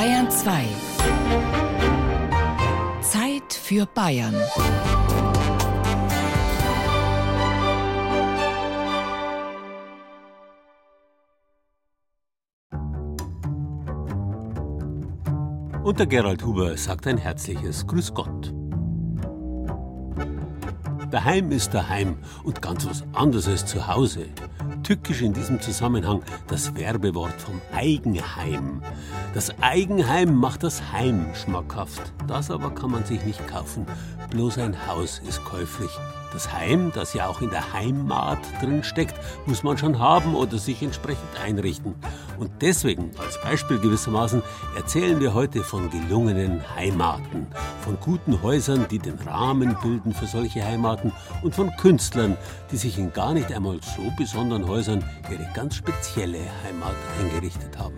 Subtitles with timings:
[0.00, 0.64] Bayern 2.
[3.02, 4.34] Zeit für Bayern.
[15.82, 18.54] Und der Gerald Huber sagt ein herzliches Grüß Gott.
[21.10, 24.28] Daheim ist daheim und ganz was anderes als zu Hause.
[24.82, 28.82] Tückisch in diesem Zusammenhang das Werbewort vom Eigenheim.
[29.34, 32.12] Das Eigenheim macht das Heim schmackhaft.
[32.26, 33.86] Das aber kann man sich nicht kaufen.
[34.30, 35.90] Bloß ein Haus ist käuflich.
[36.32, 39.14] Das Heim, das ja auch in der Heimat drin steckt,
[39.46, 41.96] muss man schon haben oder sich entsprechend einrichten.
[42.38, 44.42] Und deswegen, als Beispiel gewissermaßen,
[44.76, 47.48] erzählen wir heute von gelungenen Heimaten,
[47.80, 52.36] von guten Häusern, die den Rahmen bilden für solche Heimaten und von Künstlern,
[52.70, 54.02] die sich in gar nicht einmal so
[54.50, 57.94] besonderen Häusern ihre ganz spezielle Heimat eingerichtet haben.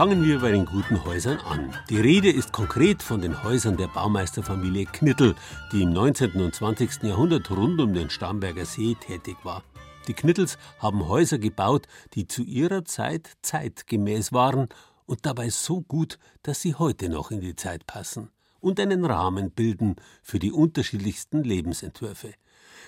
[0.00, 1.76] Fangen wir bei den guten Häusern an.
[1.90, 5.34] Die Rede ist konkret von den Häusern der Baumeisterfamilie Knittel,
[5.72, 6.40] die im 19.
[6.40, 7.02] und 20.
[7.02, 9.62] Jahrhundert rund um den Starnberger See tätig war.
[10.08, 14.70] Die Knittels haben Häuser gebaut, die zu ihrer Zeit zeitgemäß waren
[15.04, 19.50] und dabei so gut, dass sie heute noch in die Zeit passen und einen Rahmen
[19.50, 22.32] bilden für die unterschiedlichsten Lebensentwürfe.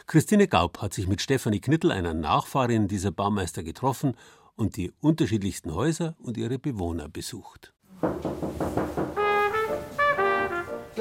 [0.06, 4.16] Christine Gaub hat sich mit Stefanie Knittel, einer Nachfahrin dieser Baumeister, getroffen
[4.62, 7.72] und die unterschiedlichsten Häuser und ihre Bewohner besucht.
[8.00, 8.08] So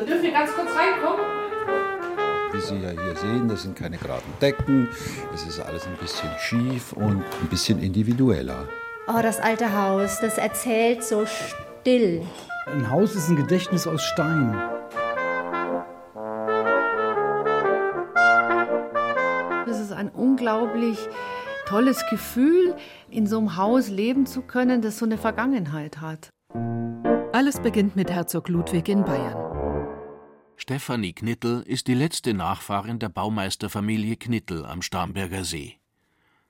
[0.03, 1.23] dürfen wir ganz kurz reinkommen?
[2.53, 4.89] Wie Sie ja hier sehen, das sind keine geraden Decken,
[5.31, 8.67] es ist alles ein bisschen schief und ein bisschen individueller.
[9.07, 12.25] Oh, das alte Haus, das erzählt so still.
[12.65, 14.59] Ein Haus ist ein Gedächtnis aus Stein.
[19.67, 20.97] Das ist ein unglaublich
[21.71, 22.75] tolles Gefühl,
[23.09, 26.29] in so einem Haus leben zu können, das so eine Vergangenheit hat.
[27.31, 29.87] Alles beginnt mit Herzog Ludwig in Bayern.
[30.57, 35.77] Stefanie Knittel ist die letzte Nachfahrin der Baumeisterfamilie Knittel am Starnberger See.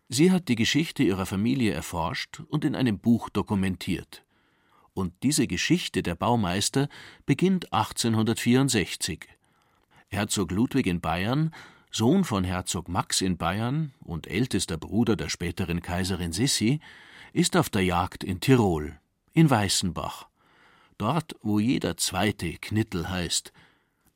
[0.09, 4.25] Sie hat die Geschichte ihrer Familie erforscht und in einem Buch dokumentiert.
[4.95, 6.89] Und diese Geschichte der Baumeister
[7.27, 9.27] beginnt 1864.
[10.07, 11.51] Herzog Ludwig in Bayern
[11.93, 16.79] Sohn von Herzog Max in Bayern und ältester Bruder der späteren Kaiserin Sissi,
[17.33, 18.97] ist auf der Jagd in Tirol,
[19.33, 20.29] in Weißenbach,
[20.97, 23.51] dort, wo jeder zweite Knittel heißt.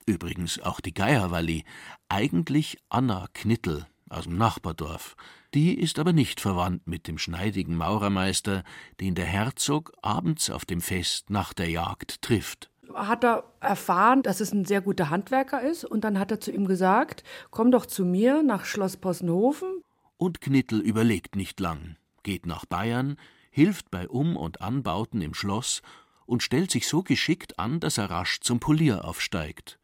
[0.06, 1.66] Übrigens auch die Geierwalli,
[2.08, 5.18] eigentlich Anna Knittel aus dem Nachbardorf.
[5.54, 8.64] Die ist aber nicht verwandt mit dem schneidigen Maurermeister,
[9.02, 14.40] den der Herzog abends auf dem Fest nach der Jagd trifft hat er erfahren, dass
[14.40, 15.86] es ein sehr guter Handwerker ist.
[15.86, 19.70] Und dann hat er zu ihm gesagt, komm doch zu mir nach Schloss Possenhofen.
[20.18, 23.18] Und Knittel überlegt nicht lang, geht nach Bayern,
[23.50, 25.82] hilft bei Um- und Anbauten im Schloss
[26.26, 29.80] und stellt sich so geschickt an, dass er rasch zum Polier aufsteigt.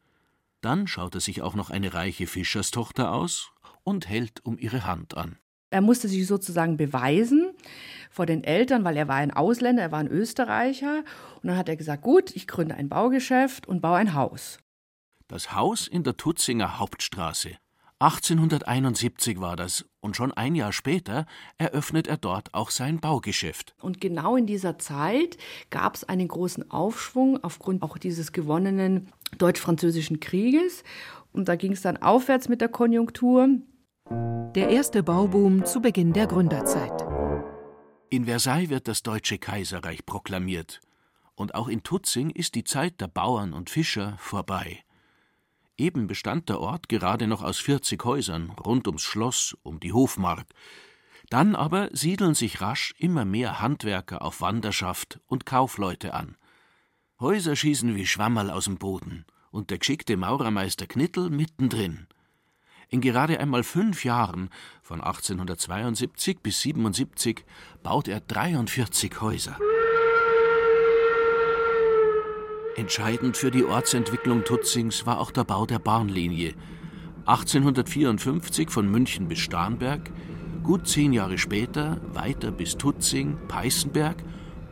[0.60, 3.52] Dann schaut er sich auch noch eine reiche Fischerstochter aus
[3.84, 5.38] und hält um ihre Hand an.
[5.70, 7.50] Er musste sich sozusagen beweisen
[8.12, 11.02] vor den Eltern, weil er war ein Ausländer, er war ein Österreicher.
[11.42, 14.58] Und dann hat er gesagt, gut, ich gründe ein Baugeschäft und baue ein Haus.
[15.28, 17.56] Das Haus in der Tutzinger Hauptstraße.
[18.00, 21.24] 1871 war das und schon ein Jahr später
[21.56, 23.74] eröffnet er dort auch sein Baugeschäft.
[23.80, 25.38] Und genau in dieser Zeit
[25.70, 29.08] gab es einen großen Aufschwung aufgrund auch dieses gewonnenen
[29.38, 30.82] deutsch-französischen Krieges.
[31.32, 33.48] Und da ging es dann aufwärts mit der Konjunktur.
[34.10, 37.11] Der erste Bauboom zu Beginn der Gründerzeit.
[38.12, 40.82] In Versailles wird das Deutsche Kaiserreich proklamiert.
[41.34, 44.84] Und auch in Tutzing ist die Zeit der Bauern und Fischer vorbei.
[45.78, 50.44] Eben bestand der Ort gerade noch aus 40 Häusern rund ums Schloss, um die Hofmark.
[51.30, 56.36] Dann aber siedeln sich rasch immer mehr Handwerker auf Wanderschaft und Kaufleute an.
[57.18, 62.08] Häuser schießen wie Schwammerl aus dem Boden und der geschickte Maurermeister Knittel mittendrin.
[62.92, 64.50] In gerade einmal fünf Jahren,
[64.82, 67.42] von 1872 bis 77,
[67.82, 69.56] baut er 43 Häuser.
[72.76, 76.52] Entscheidend für die Ortsentwicklung Tutzings war auch der Bau der Bahnlinie.
[77.24, 80.10] 1854 von München bis Starnberg,
[80.62, 84.22] gut zehn Jahre später weiter bis Tutzing, Peißenberg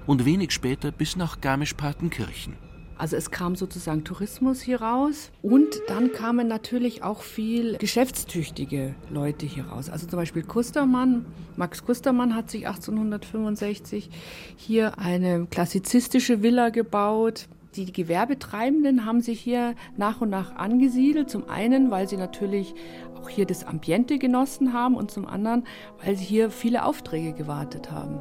[0.06, 2.69] und wenig später bis nach Garmisch-Partenkirchen.
[3.00, 9.46] Also es kam sozusagen Tourismus hier raus und dann kamen natürlich auch viel geschäftstüchtige Leute
[9.46, 9.88] hier raus.
[9.88, 11.24] Also zum Beispiel Kustermann,
[11.56, 14.10] Max Kustermann hat sich 1865
[14.54, 17.48] hier eine klassizistische Villa gebaut.
[17.74, 21.30] Die Gewerbetreibenden haben sich hier nach und nach angesiedelt.
[21.30, 22.74] Zum einen, weil sie natürlich
[23.18, 25.64] auch hier das Ambiente genossen haben und zum anderen,
[26.04, 28.20] weil sie hier viele Aufträge gewartet haben.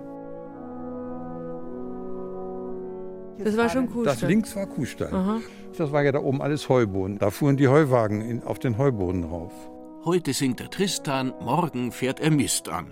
[3.44, 4.15] Das war schon Kuhstall.
[4.15, 5.13] Das links war Kuhstall.
[5.13, 5.39] Aha.
[5.77, 7.18] Das war ja da oben alles Heuboden.
[7.19, 9.53] Da fuhren die Heuwagen in, auf den Heuboden rauf.
[10.03, 12.88] Heute singt er Tristan, morgen fährt er Mist an.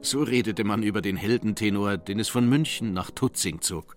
[0.00, 3.96] So redete man über den Heldentenor, den es von München nach Tutzing zog.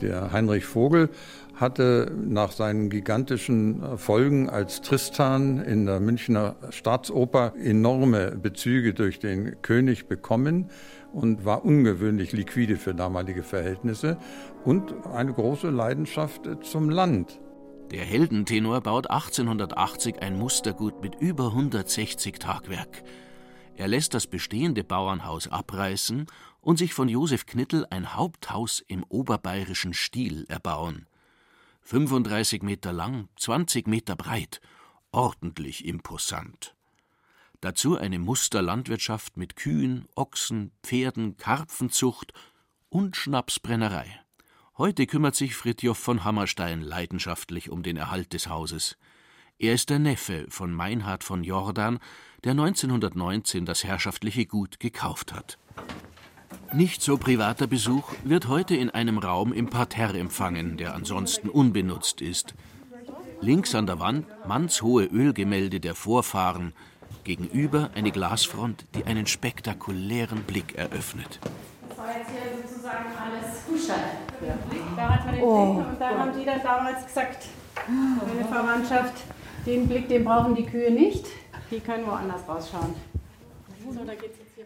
[0.00, 1.10] Der Heinrich Vogel
[1.54, 9.62] hatte nach seinen gigantischen Erfolgen als Tristan in der Münchner Staatsoper enorme Bezüge durch den
[9.62, 10.70] König bekommen
[11.14, 14.18] und war ungewöhnlich liquide für damalige Verhältnisse
[14.64, 17.40] und eine große Leidenschaft zum Land.
[17.92, 23.04] Der Heldentenor baut 1880 ein Mustergut mit über 160 Tagwerk.
[23.76, 26.26] Er lässt das bestehende Bauernhaus abreißen
[26.60, 31.06] und sich von Josef Knittel ein Haupthaus im oberbayerischen Stil erbauen.
[31.82, 34.60] 35 Meter lang, 20 Meter breit,
[35.12, 36.73] ordentlich imposant.
[37.64, 42.34] Dazu eine Musterlandwirtschaft mit Kühen, Ochsen, Pferden, Karpfenzucht
[42.90, 44.20] und Schnapsbrennerei.
[44.76, 48.98] Heute kümmert sich Fritjof von Hammerstein leidenschaftlich um den Erhalt des Hauses.
[49.58, 52.00] Er ist der Neffe von Meinhard von Jordan,
[52.44, 55.56] der 1919 das herrschaftliche Gut gekauft hat.
[56.74, 62.20] Nicht so privater Besuch wird heute in einem Raum im Parterre empfangen, der ansonsten unbenutzt
[62.20, 62.54] ist.
[63.40, 66.74] Links an der Wand mannshohe Ölgemälde der Vorfahren,
[67.24, 71.40] Gegenüber eine Glasfront, die einen spektakulären Blick eröffnet.
[71.88, 73.96] Das war jetzt hier sozusagen alles Kuhstall.
[74.96, 75.74] Da hat man den oh.
[75.74, 77.46] Blick und da haben die dann damals gesagt,
[77.88, 79.14] meine Verwandtschaft,
[79.66, 81.26] den Blick, den brauchen die Kühe nicht.
[81.70, 82.94] Die können woanders rausschauen.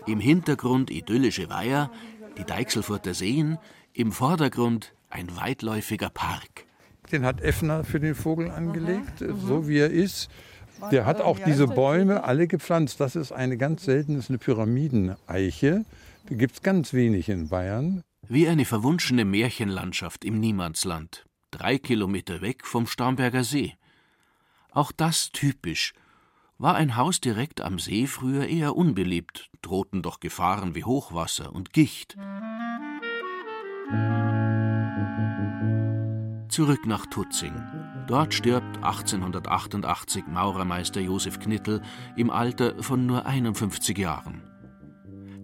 [0.06, 1.90] Im Hintergrund idyllische Weiher,
[2.36, 3.58] die Deichselfurter Seen,
[3.92, 6.66] im Vordergrund ein weitläufiger Park.
[7.10, 9.40] Den hat Effner für den Vogel angelegt, mhm.
[9.46, 10.28] so wie er ist.
[10.90, 13.00] Der hat auch diese Bäume alle gepflanzt.
[13.00, 15.84] Das ist eine ganz seltene eine Pyramideneiche.
[16.28, 18.02] Die gibt es ganz wenig in Bayern.
[18.28, 23.74] Wie eine verwunschene Märchenlandschaft im Niemandsland, drei Kilometer weg vom Starnberger See.
[24.70, 25.94] Auch das typisch.
[26.58, 31.72] War ein Haus direkt am See früher eher unbeliebt, drohten doch Gefahren wie Hochwasser und
[31.72, 32.16] Gicht.
[36.58, 37.54] Zurück nach Tutzing.
[38.08, 41.82] Dort stirbt 1888 Maurermeister Josef Knittel
[42.16, 44.42] im Alter von nur 51 Jahren.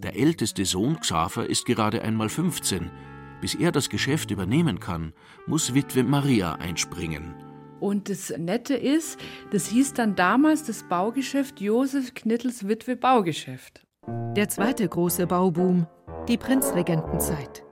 [0.02, 2.90] Der älteste Sohn Xaver ist gerade einmal 15.
[3.40, 5.12] Bis er das Geschäft übernehmen kann,
[5.46, 7.36] muss Witwe Maria einspringen.
[7.78, 9.20] Und das Nette ist,
[9.52, 13.86] das hieß dann damals das Baugeschäft Josef Knittels Witwe Baugeschäft.
[14.34, 15.86] Der zweite große Bauboom,
[16.26, 17.63] die Prinzregentenzeit.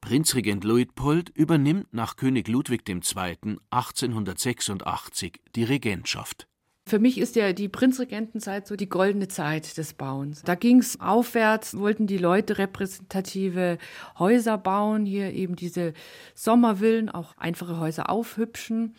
[0.00, 3.58] Prinzregent Luitpold übernimmt nach König Ludwig II.
[3.70, 6.46] 1886 die Regentschaft.
[6.88, 10.42] Für mich ist ja die Prinzregentenzeit so die goldene Zeit des Bauens.
[10.42, 13.78] Da ging es aufwärts, wollten die Leute repräsentative
[14.18, 15.92] Häuser bauen, hier eben diese
[16.34, 18.96] Sommervillen, auch einfache Häuser aufhübschen.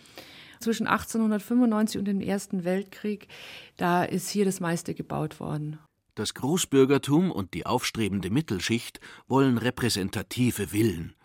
[0.62, 3.28] Zwischen 1895 und dem Ersten Weltkrieg,
[3.76, 5.80] da ist hier das meiste gebaut worden.
[6.16, 11.16] Das Großbürgertum und die aufstrebende Mittelschicht wollen repräsentative Villen.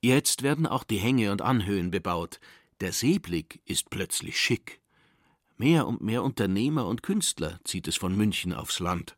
[0.00, 2.38] Jetzt werden auch die Hänge und Anhöhen bebaut.
[2.80, 4.80] Der Seeblick ist plötzlich schick.
[5.56, 9.16] Mehr und mehr Unternehmer und Künstler zieht es von München aufs Land.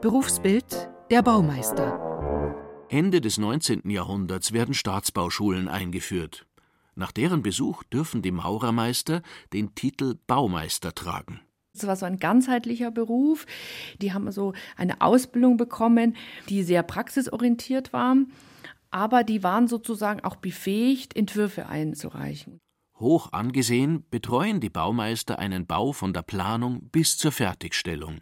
[0.00, 2.86] Berufsbild der Baumeister.
[2.88, 3.88] Ende des 19.
[3.90, 6.46] Jahrhunderts werden Staatsbauschulen eingeführt.
[6.94, 11.40] Nach deren Besuch dürfen die Maurermeister den Titel Baumeister tragen.
[11.74, 13.46] Es war so ein ganzheitlicher Beruf.
[14.00, 16.16] Die haben so eine Ausbildung bekommen,
[16.48, 18.16] die sehr praxisorientiert war,
[18.90, 22.60] aber die waren sozusagen auch befähigt, Entwürfe einzureichen.
[22.98, 28.20] Hoch angesehen betreuen die Baumeister einen Bau von der Planung bis zur Fertigstellung.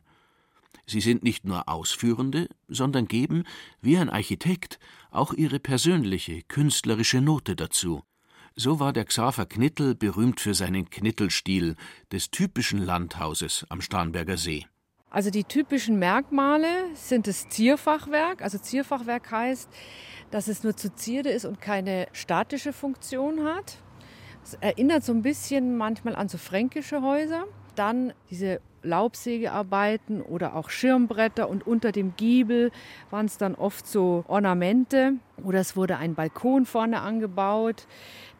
[0.86, 3.44] Sie sind nicht nur Ausführende, sondern geben,
[3.82, 4.78] wie ein Architekt,
[5.10, 8.02] auch ihre persönliche, künstlerische Note dazu.
[8.60, 11.76] So war der Xaver Knittel berühmt für seinen Knittelstil
[12.10, 14.66] des typischen Landhauses am Starnberger See.
[15.10, 18.42] Also die typischen Merkmale sind das Zierfachwerk.
[18.42, 19.70] Also Zierfachwerk heißt,
[20.32, 23.78] dass es nur zu Zierde ist und keine statische Funktion hat.
[24.42, 27.44] Es erinnert so ein bisschen manchmal an so fränkische Häuser.
[27.78, 32.72] Dann diese Laubsägearbeiten oder auch Schirmbretter und unter dem Giebel
[33.10, 37.86] waren es dann oft so Ornamente oder es wurde ein Balkon vorne angebaut,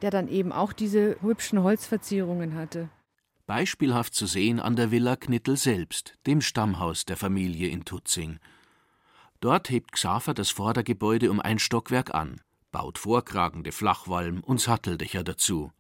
[0.02, 2.88] der dann eben auch diese hübschen Holzverzierungen hatte.
[3.46, 8.40] Beispielhaft zu sehen an der Villa Knittel selbst, dem Stammhaus der Familie in Tutzing.
[9.38, 12.40] Dort hebt Xaver das Vordergebäude um ein Stockwerk an,
[12.72, 15.70] baut vorkragende Flachwalm und Satteldächer dazu.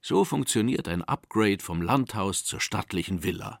[0.00, 3.60] So funktioniert ein Upgrade vom Landhaus zur stattlichen Villa.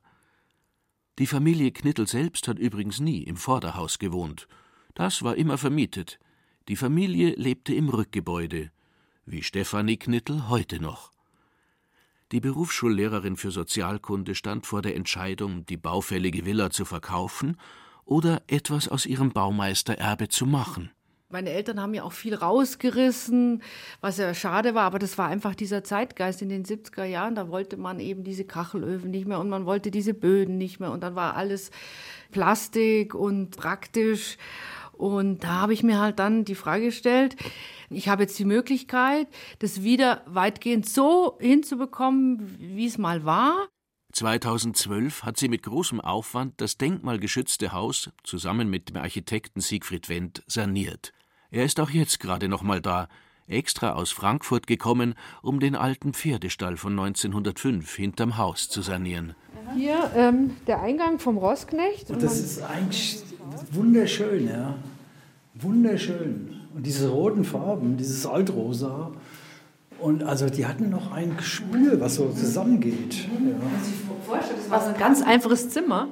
[1.18, 4.46] Die Familie Knittel selbst hat übrigens nie im Vorderhaus gewohnt.
[4.94, 6.20] Das war immer vermietet.
[6.68, 8.70] Die Familie lebte im Rückgebäude,
[9.26, 11.12] wie Stefanie Knittel heute noch.
[12.30, 17.56] Die Berufsschullehrerin für Sozialkunde stand vor der Entscheidung, die baufällige Villa zu verkaufen
[18.04, 20.90] oder etwas aus ihrem Baumeistererbe zu machen.
[21.30, 23.62] Meine Eltern haben ja auch viel rausgerissen,
[24.00, 27.34] was ja schade war, aber das war einfach dieser Zeitgeist in den 70er Jahren.
[27.34, 30.90] Da wollte man eben diese Kachelöfen nicht mehr und man wollte diese Böden nicht mehr
[30.90, 31.70] und dann war alles
[32.30, 34.38] Plastik und praktisch.
[34.92, 37.36] Und da habe ich mir halt dann die Frage gestellt,
[37.90, 43.68] ich habe jetzt die Möglichkeit, das wieder weitgehend so hinzubekommen, wie es mal war.
[44.14, 50.42] 2012 hat sie mit großem Aufwand das denkmalgeschützte Haus zusammen mit dem Architekten Siegfried Wendt
[50.46, 51.12] saniert.
[51.50, 53.08] Er ist auch jetzt gerade noch mal da,
[53.46, 59.34] extra aus Frankfurt gekommen, um den alten Pferdestall von 1905 hinterm Haus zu sanieren.
[59.74, 62.10] Hier ähm, der Eingang vom Rossknecht.
[62.10, 63.22] Und das ist eigentlich
[63.72, 64.74] wunderschön, ja.
[65.54, 66.60] Wunderschön.
[66.74, 69.12] Und diese roten Farben, dieses Altrosa.
[69.98, 73.26] Und also die hatten noch ein Gespür, was so zusammengeht.
[73.26, 74.38] Ja.
[74.38, 76.08] Das war so ein ganz einfaches Zimmer.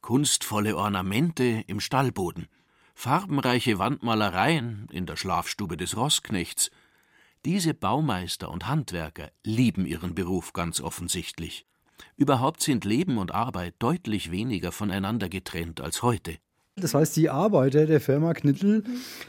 [0.00, 2.48] Kunstvolle Ornamente im Stallboden
[2.94, 6.70] farbenreiche Wandmalereien in der Schlafstube des Rossknechts.
[7.44, 11.66] Diese Baumeister und Handwerker lieben ihren Beruf ganz offensichtlich.
[12.16, 16.36] Überhaupt sind Leben und Arbeit deutlich weniger voneinander getrennt als heute.
[16.76, 18.84] Das heißt, die Arbeiter der Firma Knittel,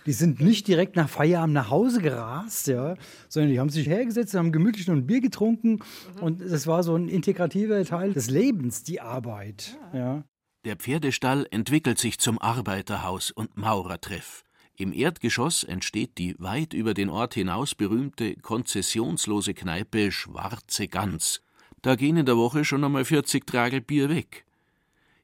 [0.06, 2.96] die sind nicht direkt nach Feierabend nach Hause gerast, ja,
[3.30, 5.80] sondern die haben sich hergesetzt, haben gemütlich noch ein Bier getrunken
[6.22, 9.78] und das war so ein integrativer Teil des Lebens, die Arbeit.
[9.94, 10.24] Ja.
[10.64, 14.44] Der Pferdestall entwickelt sich zum Arbeiterhaus und Maurertreff.
[14.76, 21.42] Im Erdgeschoss entsteht die weit über den Ort hinaus berühmte konzessionslose Kneipe Schwarze Gans.
[21.82, 24.46] Da gehen in der Woche schon einmal 40 Tragel Bier weg.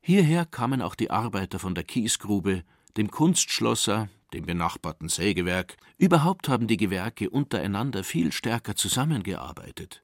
[0.01, 2.63] Hierher kamen auch die Arbeiter von der Kiesgrube,
[2.97, 5.77] dem Kunstschlosser, dem benachbarten Sägewerk.
[5.99, 10.03] Überhaupt haben die Gewerke untereinander viel stärker zusammengearbeitet.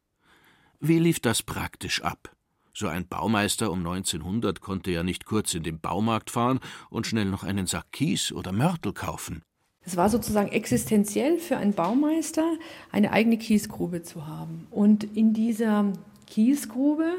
[0.80, 2.36] Wie lief das praktisch ab?
[2.76, 7.26] So ein Baumeister um 1900 konnte ja nicht kurz in den Baumarkt fahren und schnell
[7.26, 9.44] noch einen Sack Kies oder Mörtel kaufen.
[9.86, 12.58] Es war sozusagen existenziell für einen Baumeister,
[12.92, 14.66] eine eigene Kiesgrube zu haben.
[14.72, 15.94] Und in dieser
[16.26, 17.12] Kiesgrube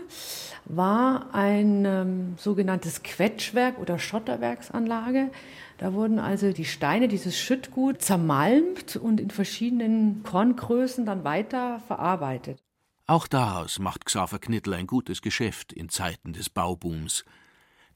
[0.65, 5.31] war ein ähm, sogenanntes Quetschwerk oder Schotterwerksanlage.
[5.79, 12.59] Da wurden also die Steine, dieses Schüttgut, zermalmt und in verschiedenen Korngrößen dann weiter verarbeitet.
[13.07, 17.25] Auch daraus macht Xaver Knittel ein gutes Geschäft in Zeiten des Baubooms.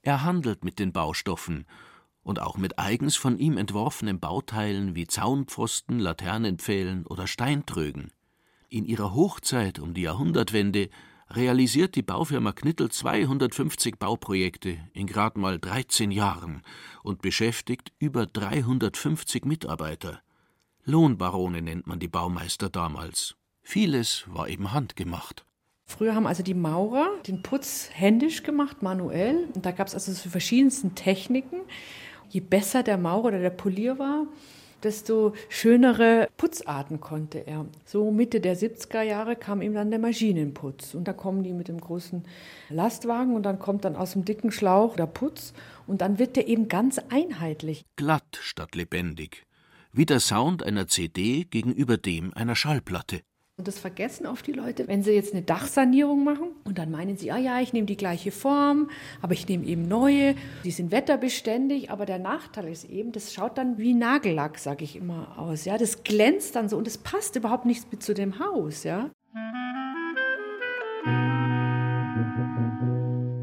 [0.02, 1.64] Er handelt mit den Baustoffen
[2.22, 8.12] und auch mit eigens von ihm entworfenen Bauteilen wie Zaunpfosten, Laternenpfählen oder Steintrögen.
[8.68, 10.90] In ihrer Hochzeit um die Jahrhundertwende
[11.30, 16.60] realisiert die Baufirma Knittel 250 Bauprojekte in grad mal 13 Jahren
[17.02, 20.20] und beschäftigt über 350 Mitarbeiter.
[20.84, 23.38] Lohnbarone nennt man die Baumeister damals.
[23.70, 25.44] Vieles war eben handgemacht.
[25.84, 29.46] Früher haben also die Maurer den Putz händisch gemacht, manuell.
[29.54, 31.60] Und da gab es also so verschiedensten Techniken.
[32.30, 34.26] Je besser der Maurer oder der Polier war,
[34.82, 37.66] desto schönere Putzarten konnte er.
[37.84, 40.94] So Mitte der 70er Jahre kam ihm dann der Maschinenputz.
[40.94, 42.24] Und da kommen die mit dem großen
[42.70, 45.52] Lastwagen und dann kommt dann aus dem dicken Schlauch der Putz
[45.86, 47.84] und dann wird der eben ganz einheitlich.
[47.96, 49.44] Glatt statt lebendig.
[49.92, 53.20] Wie der Sound einer CD gegenüber dem einer Schallplatte.
[53.58, 57.16] Und das vergessen oft die Leute, wenn sie jetzt eine Dachsanierung machen und dann meinen
[57.16, 58.88] sie, ah ja, ich nehme die gleiche Form,
[59.20, 63.58] aber ich nehme eben neue, die sind wetterbeständig, aber der Nachteil ist eben, das schaut
[63.58, 67.34] dann wie Nagellack, sage ich immer aus, ja, das glänzt dann so und es passt
[67.34, 69.10] überhaupt nicht mit zu dem Haus, ja.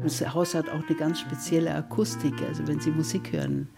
[0.02, 3.68] Das Haus hat auch eine ganz spezielle Akustik, also wenn Sie Musik hören,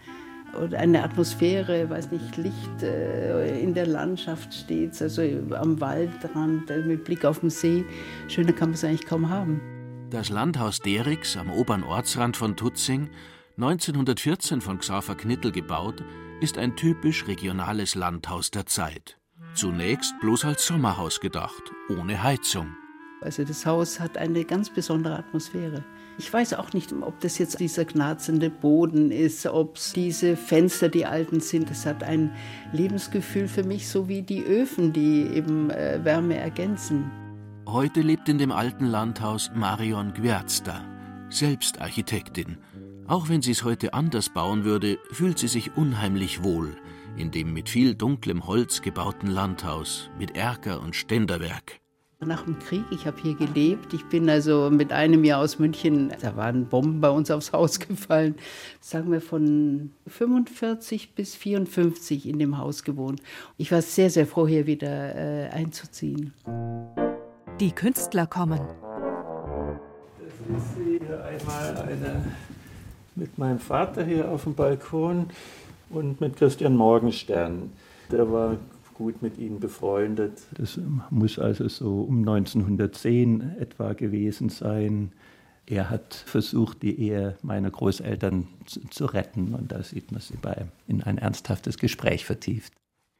[0.55, 5.21] oder eine Atmosphäre, weiß nicht, Licht äh, in der Landschaft steht, also
[5.55, 7.85] am Waldrand äh, mit Blick auf den See.
[8.27, 9.61] Schöner kann man es eigentlich kaum haben.
[10.09, 13.09] Das Landhaus Derix am oberen Ortsrand von Tutzing,
[13.57, 16.03] 1914 von Xaver Knittel gebaut,
[16.41, 19.17] ist ein typisch regionales Landhaus der Zeit.
[19.53, 22.75] Zunächst bloß als Sommerhaus gedacht, ohne Heizung.
[23.21, 25.83] Also das Haus hat eine ganz besondere Atmosphäre.
[26.17, 30.89] Ich weiß auch nicht, ob das jetzt dieser knarzende Boden ist, ob es diese Fenster,
[30.89, 31.69] die alten sind.
[31.71, 32.33] Es hat ein
[32.71, 37.11] Lebensgefühl für mich, so wie die Öfen, die eben äh, Wärme ergänzen.
[37.67, 40.83] Heute lebt in dem alten Landhaus Marion Gwiazda,
[41.29, 42.57] selbst Architektin.
[43.07, 46.75] Auch wenn sie es heute anders bauen würde, fühlt sie sich unheimlich wohl
[47.19, 51.79] in dem mit viel dunklem Holz gebauten Landhaus mit Erker und Ständerwerk.
[52.25, 53.93] Nach dem Krieg, ich habe hier gelebt.
[53.93, 57.79] Ich bin also mit einem Jahr aus München, da waren Bomben bei uns aufs Haus
[57.79, 58.35] gefallen.
[58.81, 63.21] Sagen wir von 45 bis 54 in dem Haus gewohnt.
[63.57, 66.33] Ich war sehr, sehr froh, hier wieder äh, einzuziehen.
[67.61, 68.59] Die Künstler kommen.
[70.19, 72.25] Das ist hier einmal eine
[73.15, 75.27] mit meinem Vater hier auf dem Balkon
[75.89, 77.71] und mit Christian Morgenstern.
[78.11, 78.57] Der war
[78.99, 80.41] gut mit ihnen befreundet.
[80.51, 80.77] Das
[81.09, 85.13] muss also so um 1910 etwa gewesen sein.
[85.65, 90.35] Er hat versucht, die Ehe meiner Großeltern zu, zu retten und da sieht man sie
[90.35, 92.73] bei in ein ernsthaftes Gespräch vertieft.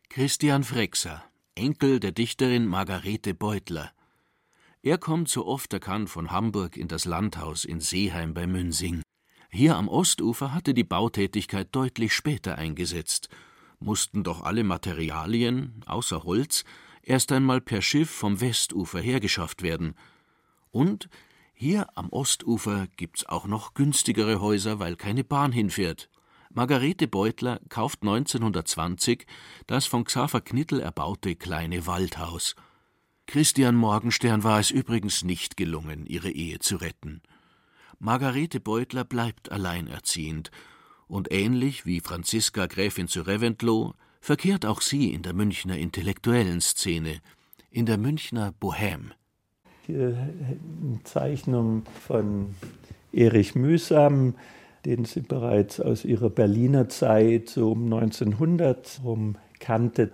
[0.10, 1.24] Christian Frexer,
[1.56, 3.90] Enkel der Dichterin Margarete Beutler.
[4.82, 9.02] Er kommt so oft er kann von Hamburg in das Landhaus in Seeheim bei Münsing.
[9.50, 13.30] Hier am Ostufer hatte die Bautätigkeit deutlich später eingesetzt
[13.80, 16.64] mussten doch alle Materialien, außer Holz,
[17.02, 19.96] erst einmal per Schiff vom Westufer hergeschafft werden.
[20.72, 21.10] Und
[21.54, 26.10] hier am Ostufer gibt's auch noch günstigere Häuser, weil keine Bahn hinfährt.
[26.52, 29.26] Margarete Beutler kauft 1920
[29.68, 32.56] das von Xaver Knittel erbaute kleine Waldhaus.
[33.28, 37.22] Christian Morgenstern war es übrigens nicht gelungen, ihre Ehe zu retten.
[38.00, 40.50] Margarete Beutler bleibt alleinerziehend
[41.10, 47.20] und ähnlich wie Franziska Gräfin zu Reventlow verkehrt auch sie in der Münchner intellektuellen Szene,
[47.72, 49.12] in der Münchner Bohème.
[49.88, 50.30] Eine
[51.04, 52.56] Zeichnung von
[53.12, 54.36] Erich Mühsam,
[54.86, 60.12] den sie bereits aus ihrer Berliner Zeit so um 1900 herum kannte.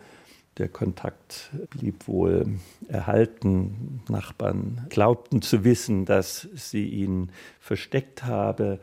[0.58, 4.02] Der Kontakt blieb wohl erhalten.
[4.08, 8.80] Nachbarn glaubten zu wissen, dass sie ihn versteckt habe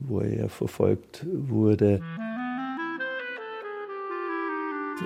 [0.00, 2.00] wo er verfolgt wurde.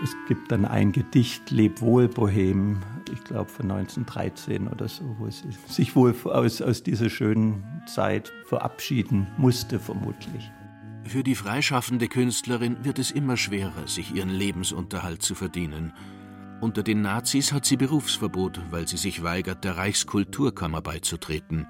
[0.03, 2.81] Es gibt dann ein Gedicht, Leb wohl, Bohem,
[3.13, 8.33] ich glaube von 1913 oder so, wo sie sich wohl aus, aus dieser schönen Zeit
[8.47, 10.51] verabschieden musste, vermutlich.
[11.05, 15.93] Für die freischaffende Künstlerin wird es immer schwerer, sich ihren Lebensunterhalt zu verdienen.
[16.61, 21.67] Unter den Nazis hat sie Berufsverbot, weil sie sich weigert, der Reichskulturkammer beizutreten.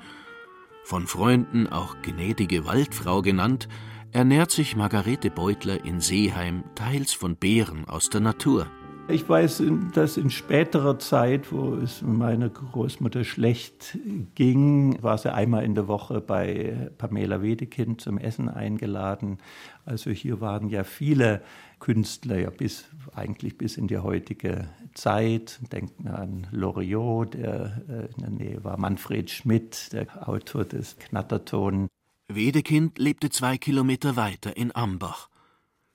[0.84, 3.68] Von Freunden auch gnädige Waldfrau genannt,
[4.12, 8.66] ernährt sich Margarete Beutler in Seeheim teils von Beeren aus der Natur.
[9.08, 9.62] Ich weiß,
[9.94, 13.98] dass in späterer Zeit, wo es meiner Großmutter schlecht
[14.34, 19.38] ging, war sie einmal in der Woche bei Pamela Wedekind zum Essen eingeladen.
[19.86, 21.42] Also hier waren ja viele
[21.80, 25.60] Künstler, ja bis eigentlich bis in die heutige Zeit.
[25.72, 30.98] Denken wir an Loriot, der äh, in der Nähe war, Manfred Schmidt, der Autor des
[30.98, 31.88] Knatterton.
[32.28, 35.28] Wedekind lebte zwei Kilometer weiter in Ambach.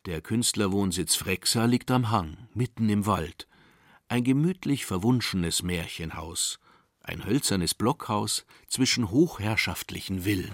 [0.05, 3.47] Der Künstlerwohnsitz Frexa liegt am Hang, mitten im Wald.
[4.07, 6.59] Ein gemütlich verwunschenes Märchenhaus.
[7.03, 10.51] Ein hölzernes Blockhaus zwischen hochherrschaftlichen Villen.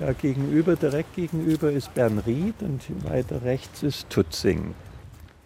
[0.00, 4.74] Ja, gegenüber, direkt gegenüber ist Bernried und weiter rechts ist Tutzing.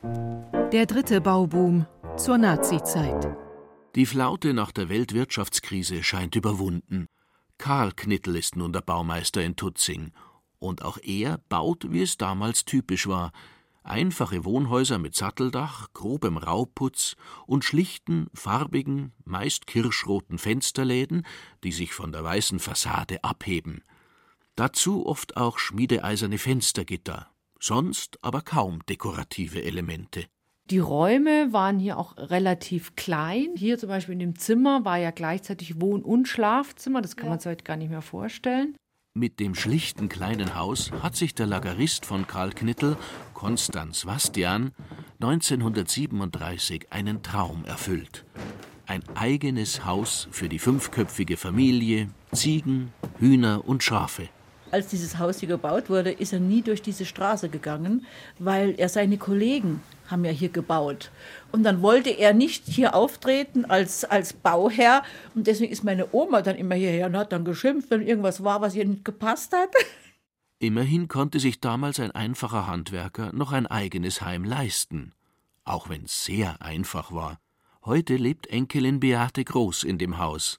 [0.03, 3.37] Der dritte Bauboom zur Nazizeit.
[3.97, 7.09] Die Flaute nach der Weltwirtschaftskrise scheint überwunden.
[7.59, 10.13] Karl Knittel ist nun der Baumeister in Tutzing.
[10.61, 13.33] Und auch er baut, wie es damals typisch war,
[13.83, 21.27] einfache Wohnhäuser mit Satteldach, grobem Rauputz und schlichten, farbigen, meist kirschroten Fensterläden,
[21.65, 23.83] die sich von der weißen Fassade abheben.
[24.55, 30.27] Dazu oft auch schmiedeeiserne Fenstergitter, sonst aber kaum dekorative Elemente.
[30.71, 33.55] Die Räume waren hier auch relativ klein.
[33.57, 37.01] Hier zum Beispiel in dem Zimmer war ja gleichzeitig Wohn- und Schlafzimmer.
[37.01, 37.31] Das kann ja.
[37.31, 38.77] man sich heute gar nicht mehr vorstellen.
[39.15, 42.97] Mit dem schlichten kleinen Haus hat sich der Lagerist von Karl Knittel,
[43.33, 44.73] Konstanz Wastian,
[45.21, 48.27] 1937 einen Traum erfüllt.
[48.87, 54.29] Ein eigenes Haus für die fünfköpfige Familie, Ziegen, Hühner und Schafe.
[54.71, 58.05] Als dieses Haus hier gebaut wurde, ist er nie durch diese Straße gegangen,
[58.39, 61.11] weil er seine Kollegen haben ja hier gebaut.
[61.53, 65.03] Und dann wollte er nicht hier auftreten als, als Bauherr.
[65.35, 68.61] Und deswegen ist meine Oma dann immer hierher und hat dann geschimpft, wenn irgendwas war,
[68.61, 69.71] was ihr nicht gepasst hat.
[70.59, 75.13] Immerhin konnte sich damals ein einfacher Handwerker noch ein eigenes Heim leisten.
[75.65, 77.39] Auch wenn es sehr einfach war.
[77.85, 80.59] Heute lebt Enkelin Beate Groß in dem Haus.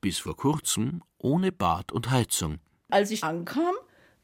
[0.00, 2.58] Bis vor kurzem ohne Bad und Heizung.
[2.88, 3.74] Als ich ankam,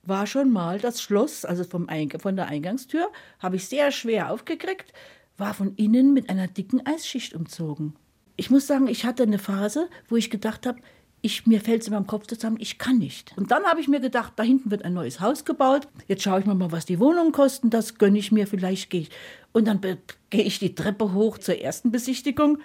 [0.04, 4.30] war schon mal das Schloss, also vom Eing von der Eingangstür, habe ich sehr schwer
[4.30, 4.92] aufgekriegt,
[5.36, 7.94] war von innen mit einer dicken Eisschicht umzogen.
[8.36, 10.80] Ich muss sagen, ich hatte eine Phase, wo ich gedacht habe,
[11.24, 13.32] ich, mir fällt es in meinem Kopf zusammen, ich kann nicht.
[13.36, 15.86] Und dann habe ich mir gedacht, da hinten wird ein neues Haus gebaut.
[16.08, 17.70] Jetzt schaue ich mir mal, was die Wohnungen kosten.
[17.70, 19.10] Das gönne ich mir, vielleicht gehe ich.
[19.52, 22.58] Und dann gehe ich die Treppe hoch zur ersten Besichtigung.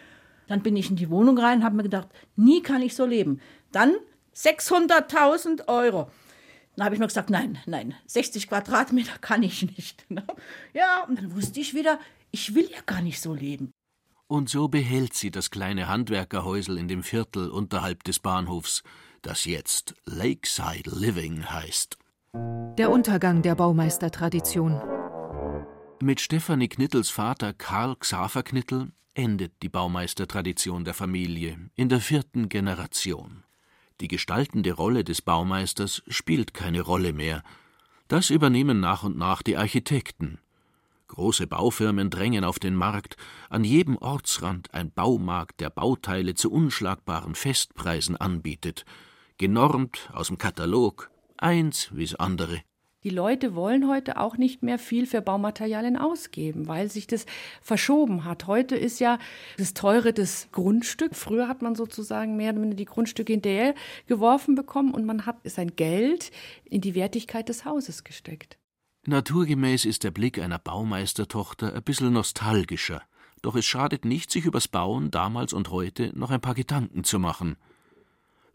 [0.48, 3.42] Dann bin ich in die Wohnung rein, habe mir gedacht, nie kann ich so leben.
[3.72, 3.94] Dann
[4.38, 6.12] 600.000 Euro.
[6.76, 10.06] Dann habe ich mir gesagt, nein, nein, 60 Quadratmeter kann ich nicht.
[10.74, 12.00] Ja, und dann wusste ich wieder,
[12.32, 13.72] ich will ja gar nicht so leben.
[14.28, 18.84] Und so behält sie das kleine Handwerkerhäusel in dem Viertel unterhalb des Bahnhofs,
[19.22, 21.98] das jetzt Lakeside Living heißt.
[22.78, 24.82] Der Untergang der Baumeistertradition.
[26.02, 32.50] Mit Stefanie Knittels Vater Karl Xaver Knittel endet die Baumeistertradition der Familie in der vierten
[32.50, 33.44] Generation.
[34.00, 37.44] Die gestaltende Rolle des Baumeisters spielt keine Rolle mehr.
[38.08, 40.40] Das übernehmen nach und nach die Architekten.
[41.08, 43.16] Große Baufirmen drängen auf den Markt,
[43.50, 48.86] an jedem Ortsrand ein Baumarkt, der Bauteile zu unschlagbaren Festpreisen anbietet,
[49.38, 52.62] genormt aus dem Katalog, eins wie's andere.
[53.08, 57.26] Die Leute wollen heute auch nicht mehr viel für Baumaterialien ausgeben, weil sich das
[57.62, 58.48] verschoben hat.
[58.48, 59.18] Heute ist ja
[59.58, 61.16] das teure das Grundstück.
[61.16, 63.76] Früher hat man sozusagen mehr oder weniger die Grundstücke hinterher
[64.08, 66.32] geworfen bekommen und man hat sein Geld
[66.66, 68.58] in die Wertigkeit des Hauses gesteckt.
[69.06, 73.04] Naturgemäß ist der Blick einer Baumeistertochter ein bisschen nostalgischer.
[73.42, 77.20] Doch es schadet nicht, sich übers Bauen damals und heute noch ein paar Gedanken zu
[77.20, 77.56] machen.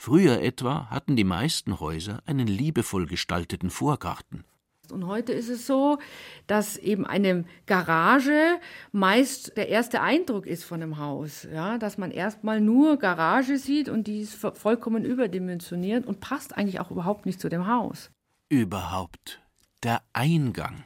[0.05, 4.43] Früher etwa hatten die meisten Häuser einen liebevoll gestalteten Vorgarten.
[4.91, 6.01] Und heute ist es so,
[6.49, 8.59] dass eben eine Garage
[8.91, 11.47] meist der erste Eindruck ist von einem Haus.
[11.55, 16.81] Ja, dass man erstmal nur Garage sieht und die ist vollkommen überdimensioniert und passt eigentlich
[16.81, 18.11] auch überhaupt nicht zu dem Haus.
[18.49, 19.41] Überhaupt
[19.85, 20.83] der Eingang.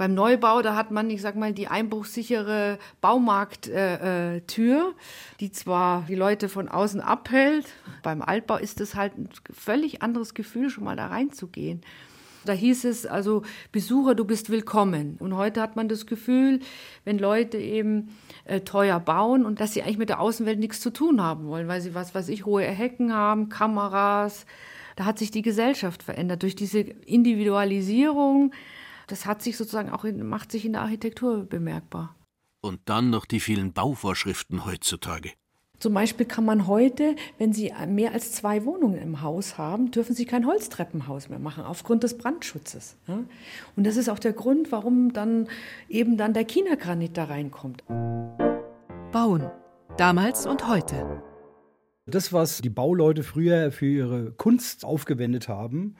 [0.00, 4.92] Beim Neubau, da hat man, ich sag mal, die einbruchsichere Baumarkttür, äh, äh,
[5.40, 7.66] die zwar die Leute von außen abhält.
[8.02, 11.82] Beim Altbau ist es halt ein völlig anderes Gefühl, schon mal da reinzugehen.
[12.46, 15.18] Da hieß es also, Besucher, du bist willkommen.
[15.18, 16.60] Und heute hat man das Gefühl,
[17.04, 20.88] wenn Leute eben äh, teuer bauen und dass sie eigentlich mit der Außenwelt nichts zu
[20.88, 24.46] tun haben wollen, weil sie was weiß ich, hohe Hecken haben, Kameras.
[24.96, 28.52] Da hat sich die Gesellschaft verändert durch diese Individualisierung
[29.10, 32.16] das hat sich sozusagen auch in, macht sich in der Architektur bemerkbar.
[32.62, 35.32] Und dann noch die vielen Bauvorschriften heutzutage.
[35.78, 40.14] Zum Beispiel kann man heute, wenn Sie mehr als zwei Wohnungen im Haus haben, dürfen
[40.14, 42.98] Sie kein Holztreppenhaus mehr machen, aufgrund des Brandschutzes.
[43.06, 45.48] Und das ist auch der Grund, warum dann
[45.88, 47.82] eben dann der China-Granit da reinkommt.
[49.10, 49.50] Bauen.
[49.96, 51.22] Damals und heute.
[52.10, 55.94] Das, was die Bauleute früher für ihre Kunst aufgewendet haben,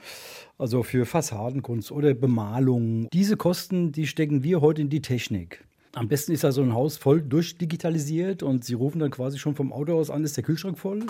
[0.59, 5.65] also für Fassadenkunst oder Bemalung, diese Kosten, die stecken wir heute in die Technik.
[5.93, 9.55] Am besten ist da so ein Haus voll durchdigitalisiert und sie rufen dann quasi schon
[9.55, 11.01] vom Auto aus an, ist der Kühlschrank voll.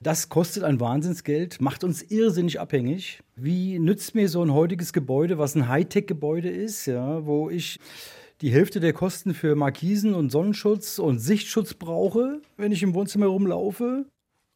[0.00, 3.20] Das kostet ein Wahnsinnsgeld, macht uns irrsinnig abhängig.
[3.36, 7.78] Wie nützt mir so ein heutiges Gebäude, was ein Hightech-Gebäude ist, ja, wo ich
[8.40, 13.26] die Hälfte der Kosten für Markisen und Sonnenschutz und Sichtschutz brauche, wenn ich im Wohnzimmer
[13.26, 14.06] rumlaufe?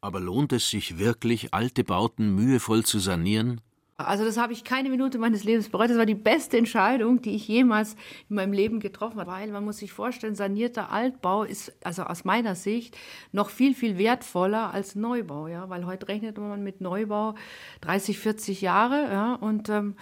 [0.07, 3.59] Aber lohnt es sich wirklich, alte Bauten mühevoll zu sanieren?
[3.97, 5.89] Also das habe ich keine Minute meines Lebens bereut.
[5.89, 7.97] Das war die beste Entscheidung, die ich jemals
[8.29, 9.29] in meinem Leben getroffen habe.
[9.29, 12.97] Weil man muss sich vorstellen, sanierter Altbau ist also aus meiner Sicht
[13.33, 15.47] noch viel, viel wertvoller als Neubau.
[15.47, 15.69] Ja?
[15.69, 17.35] Weil heute rechnet man mit Neubau
[17.81, 19.11] 30, 40 Jahre.
[19.11, 19.33] Ja?
[19.33, 19.97] Und ähm,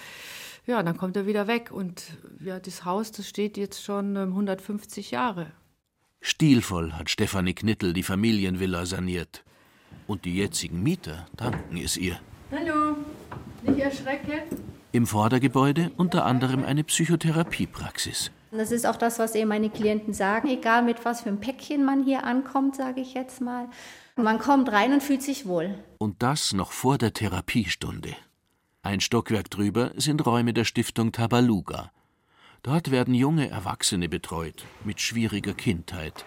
[0.68, 1.72] ja, dann kommt er wieder weg.
[1.72, 2.04] Und
[2.44, 5.52] ja, das Haus, das steht jetzt schon ähm, 150 Jahre.
[6.22, 9.44] Stilvoll hat Stefanie Knittel die Familienvilla saniert.
[10.08, 12.20] Und die jetzigen Mieter danken es ihr.
[12.52, 12.98] Hallo,
[13.64, 14.42] nicht erschrecken.
[14.92, 18.32] Im Vordergebäude unter anderem eine Psychotherapiepraxis.
[18.52, 21.84] Das ist auch das, was eben meine Klienten sagen, egal mit was für einem Päckchen
[21.84, 23.68] man hier ankommt, sage ich jetzt mal.
[24.16, 25.76] Man kommt rein und fühlt sich wohl.
[25.98, 28.16] Und das noch vor der Therapiestunde.
[28.82, 31.92] Ein Stockwerk drüber sind Räume der Stiftung Tabaluga.
[32.66, 36.26] Dort werden junge Erwachsene betreut mit schwieriger Kindheit.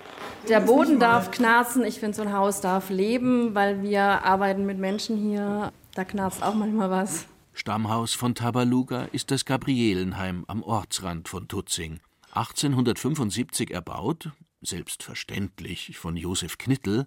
[0.48, 1.84] Der Boden darf knarzen.
[1.84, 5.72] Ich finde, so ein Haus darf leben, weil wir arbeiten mit Menschen hier.
[5.94, 7.26] Da knarzt auch manchmal was.
[7.54, 11.98] Stammhaus von Tabaluga ist das Gabrielenheim am Ortsrand von Tutzing.
[12.30, 17.06] 1875 erbaut, selbstverständlich von Josef Knittel,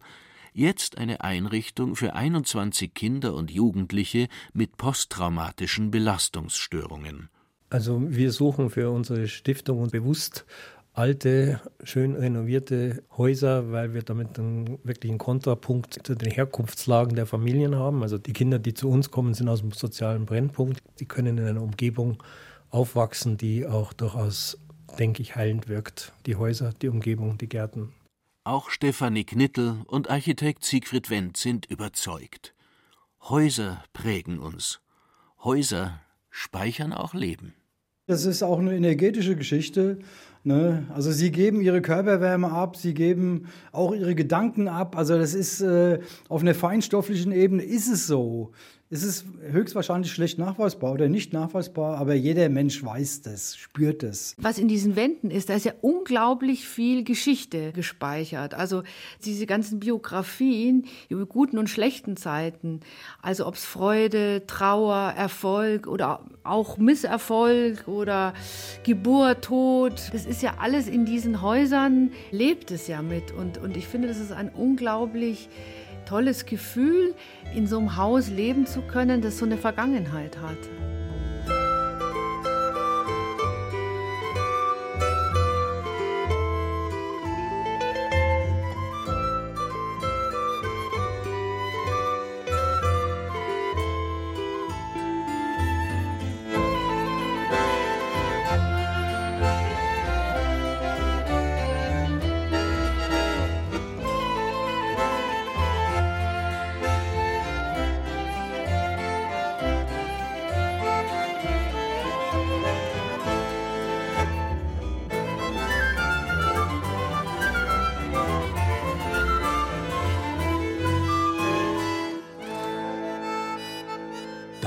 [0.51, 7.29] jetzt eine Einrichtung für 21 Kinder und Jugendliche mit posttraumatischen Belastungsstörungen.
[7.71, 10.45] Also wir suchen für unsere Stiftung bewusst
[10.91, 17.25] alte, schön renovierte Häuser, weil wir damit dann wirklich einen Kontrapunkt zu den Herkunftslagen der
[17.25, 18.03] Familien haben.
[18.03, 20.81] Also die Kinder, die zu uns kommen, sind aus dem sozialen Brennpunkt.
[20.99, 22.21] Die können in einer Umgebung
[22.71, 24.57] aufwachsen, die auch durchaus,
[24.99, 26.11] denke ich, heilend wirkt.
[26.25, 27.93] Die Häuser, die Umgebung, die Gärten.
[28.43, 32.53] Auch Stefanie Knittel und Architekt Siegfried Wendt sind überzeugt.
[33.21, 34.81] Häuser prägen uns.
[35.41, 37.53] Häuser speichern auch Leben.
[38.07, 39.99] Das ist auch eine energetische Geschichte.
[40.43, 40.87] Ne?
[40.93, 44.97] Also sie geben ihre Körperwärme ab, sie geben auch ihre Gedanken ab.
[44.97, 48.51] Also das ist äh, auf einer feinstofflichen Ebene ist es so.
[48.93, 54.35] Es ist höchstwahrscheinlich schlecht nachweisbar oder nicht nachweisbar, aber jeder Mensch weiß das, spürt es.
[54.37, 58.53] Was in diesen Wänden ist, da ist ja unglaublich viel Geschichte gespeichert.
[58.53, 58.83] Also
[59.23, 62.81] diese ganzen Biografien über guten und schlechten Zeiten.
[63.21, 68.33] Also ob es Freude, Trauer, Erfolg oder auch Misserfolg oder
[68.83, 70.01] Geburt, Tod.
[70.11, 73.31] Das ist ja alles in diesen Häusern, lebt es ja mit.
[73.31, 75.47] Und, und ich finde, das ist ein unglaublich
[76.11, 77.15] tolles Gefühl,
[77.55, 80.57] in so einem Haus leben zu können, das so eine Vergangenheit hat.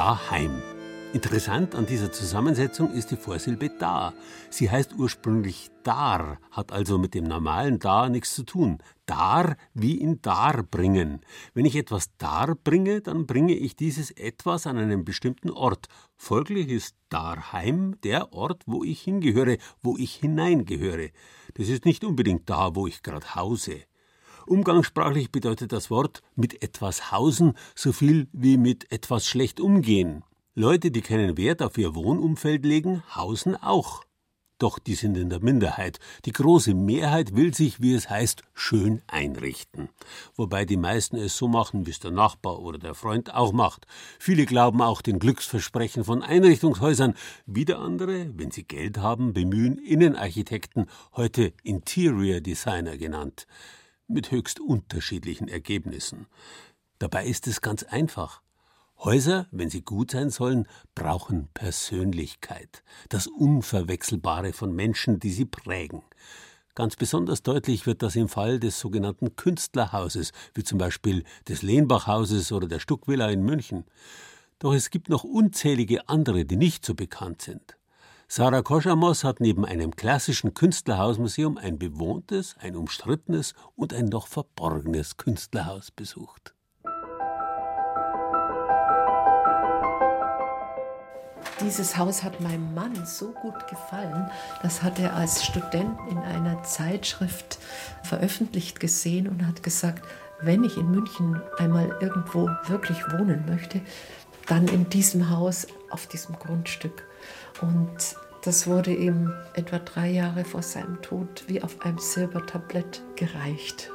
[0.04, 0.60] Daheim.
[1.14, 4.12] Interessant an dieser Zusammensetzung ist die Vorsilbe da.
[4.50, 8.82] Sie heißt ursprünglich dar, hat also mit dem normalen da nichts zu tun.
[9.06, 11.22] Dar wie in dar bringen.
[11.54, 15.86] Wenn ich etwas dar bringe, dann bringe ich dieses etwas an einen bestimmten Ort.
[16.18, 21.12] Folglich ist Darheim der Ort, wo ich hingehöre, wo ich hineingehöre.
[21.54, 23.80] Das ist nicht unbedingt da, wo ich gerade hause.
[24.46, 30.22] Umgangssprachlich bedeutet das Wort mit etwas hausen so viel wie mit etwas schlecht umgehen.
[30.54, 34.04] Leute, die keinen Wert auf ihr Wohnumfeld legen, hausen auch.
[34.58, 35.98] Doch die sind in der Minderheit.
[36.26, 39.88] Die große Mehrheit will sich, wie es heißt, schön einrichten.
[40.36, 43.86] Wobei die meisten es so machen, wie es der Nachbar oder der Freund auch macht.
[44.20, 47.14] Viele glauben auch den Glücksversprechen von Einrichtungshäusern.
[47.46, 53.48] Wieder andere, wenn sie Geld haben, bemühen Innenarchitekten, heute Interior Designer genannt
[54.08, 56.26] mit höchst unterschiedlichen Ergebnissen.
[56.98, 58.42] Dabei ist es ganz einfach.
[58.98, 66.02] Häuser, wenn sie gut sein sollen, brauchen Persönlichkeit, das Unverwechselbare von Menschen, die sie prägen.
[66.74, 72.50] Ganz besonders deutlich wird das im Fall des sogenannten Künstlerhauses, wie zum Beispiel des Lehnbachhauses
[72.50, 73.84] oder der Stuckvilla in München.
[74.58, 77.76] Doch es gibt noch unzählige andere, die nicht so bekannt sind.
[78.26, 85.18] Sarah Koschamos hat neben einem klassischen Künstlerhausmuseum ein bewohntes, ein umstrittenes und ein noch verborgenes
[85.18, 86.54] Künstlerhaus besucht.
[91.60, 94.28] Dieses Haus hat meinem Mann so gut gefallen,
[94.62, 97.58] das hat er als Student in einer Zeitschrift
[98.02, 100.04] veröffentlicht gesehen und hat gesagt,
[100.40, 103.80] wenn ich in München einmal irgendwo wirklich wohnen möchte,
[104.46, 107.06] dann in diesem Haus auf diesem Grundstück.
[107.60, 113.90] Und das wurde ihm etwa drei Jahre vor seinem Tod wie auf einem Silbertablett gereicht.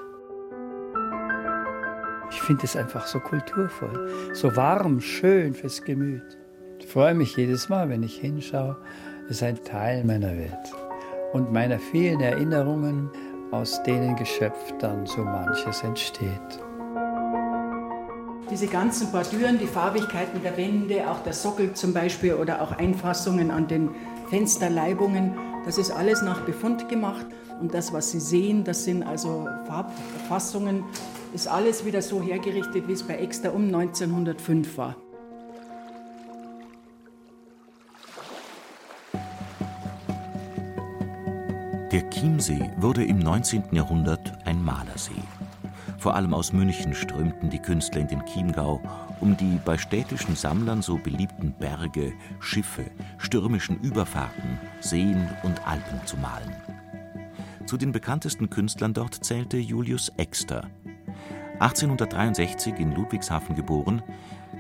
[2.32, 6.38] Ich finde es einfach so kulturvoll, so warm, schön fürs Gemüt.
[6.80, 8.78] Ich freue mich jedes Mal, wenn ich hinschaue.
[9.26, 10.74] Es ist ein Teil meiner Welt
[11.34, 13.10] und meiner vielen Erinnerungen,
[13.52, 16.69] aus denen geschöpft dann so manches entsteht.
[18.52, 23.52] Diese ganzen Bordüren, die Farbigkeiten der Wände, auch der Sockel zum Beispiel oder auch Einfassungen
[23.52, 23.92] an den
[24.30, 27.28] Fensterleibungen, das ist alles nach Befund gemacht.
[27.62, 30.84] Und das, was Sie sehen, das sind also Farbfassungen,
[31.34, 34.96] ist alles wieder so hergerichtet, wie es bei Exter um 1905 war.
[41.92, 43.64] Der Chiemsee wurde im 19.
[43.74, 45.12] Jahrhundert ein Malersee.
[46.00, 48.82] Vor allem aus München strömten die Künstler in den Chiemgau,
[49.20, 52.86] um die bei städtischen Sammlern so beliebten Berge, Schiffe,
[53.18, 56.56] stürmischen Überfahrten, Seen und Alpen zu malen.
[57.66, 60.70] Zu den bekanntesten Künstlern dort zählte Julius Exter.
[61.60, 64.02] 1863 in Ludwigshafen geboren,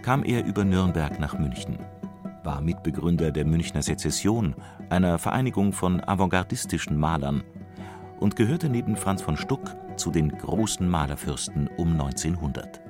[0.02, 1.80] kam er über Nürnberg nach München,
[2.44, 4.56] war Mitbegründer der Münchner Sezession,
[4.90, 7.44] einer Vereinigung von avantgardistischen Malern,
[8.20, 12.82] und gehörte neben Franz von Stuck zu den großen Malerfürsten um 1900.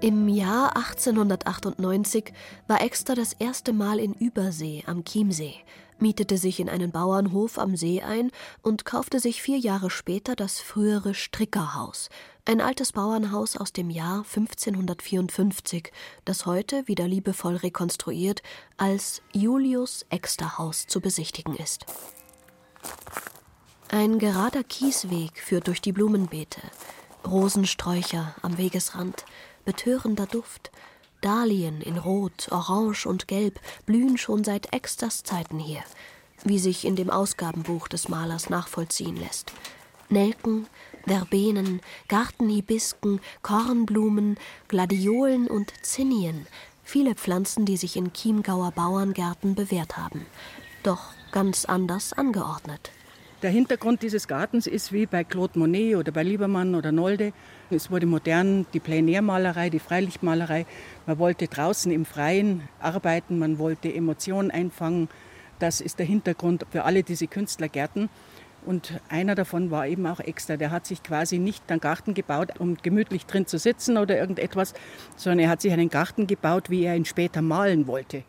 [0.00, 2.32] Im Jahr 1898
[2.66, 5.54] war Exter das erste Mal in Übersee am Chiemsee,
[6.00, 10.58] mietete sich in einen Bauernhof am See ein und kaufte sich vier Jahre später das
[10.58, 12.08] frühere Strickerhaus,
[12.44, 15.92] ein altes Bauernhaus aus dem Jahr 1554,
[16.24, 18.42] das heute, wieder liebevoll rekonstruiert,
[18.76, 21.86] als Julius Exter Haus zu besichtigen ist.
[23.94, 26.62] Ein gerader Kiesweg führt durch die Blumenbeete.
[27.26, 29.26] Rosensträucher am Wegesrand,
[29.66, 30.70] betörender Duft.
[31.20, 35.82] Dahlien in Rot, Orange und Gelb blühen schon seit Exters Zeiten hier,
[36.42, 39.52] wie sich in dem Ausgabenbuch des Malers nachvollziehen lässt.
[40.08, 40.68] Nelken,
[41.06, 46.46] Verbenen, Gartenhibisken, Kornblumen, Gladiolen und Zinnien,
[46.82, 50.24] viele Pflanzen, die sich in Chiemgauer Bauerngärten bewährt haben,
[50.82, 52.90] doch ganz anders angeordnet.
[53.42, 57.32] Der Hintergrund dieses Gartens ist wie bei Claude Monet oder bei Liebermann oder Nolde.
[57.70, 60.64] Es wurde modern die Plenärmalerei, die Freilichtmalerei.
[61.08, 65.08] Man wollte draußen im Freien arbeiten, man wollte Emotionen einfangen.
[65.58, 68.10] Das ist der Hintergrund für alle diese Künstlergärten.
[68.64, 70.56] Und einer davon war eben auch Extra.
[70.56, 74.72] Der hat sich quasi nicht einen Garten gebaut, um gemütlich drin zu sitzen oder irgendetwas,
[75.16, 78.22] sondern er hat sich einen Garten gebaut, wie er ihn später malen wollte.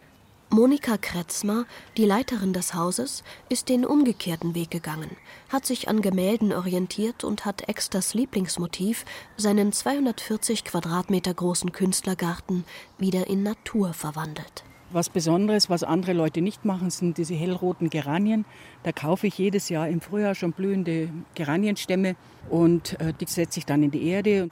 [0.54, 1.66] Monika Kretzmer,
[1.98, 5.10] die Leiterin des Hauses, ist den umgekehrten Weg gegangen,
[5.50, 9.04] hat sich an Gemälden orientiert und hat Exters Lieblingsmotiv,
[9.36, 12.66] seinen 240 Quadratmeter großen Künstlergarten,
[13.00, 14.64] wieder in Natur verwandelt.
[14.92, 18.46] Was Besonderes, was andere Leute nicht machen, sind diese hellroten Geranien.
[18.84, 22.16] Da kaufe ich jedes Jahr im Frühjahr schon blühende Geranienstämme
[22.52, 24.52] und äh, die setze ich dann in die Erde.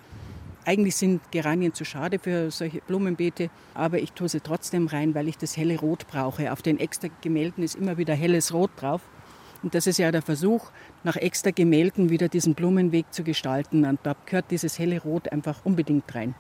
[0.63, 5.28] Eigentlich sind Geranien zu schade für solche Blumenbeete, aber ich tue sie trotzdem rein, weil
[5.28, 6.52] ich das helle Rot brauche.
[6.52, 9.02] Auf den extra Gemälden ist immer wieder helles Rot drauf.
[9.63, 10.71] Und das ist ja der Versuch,
[11.04, 13.86] nach extra Gemälden wieder diesen Blumenweg zu gestalten.
[13.86, 16.36] Und da gehört dieses helle Rot einfach unbedingt rein.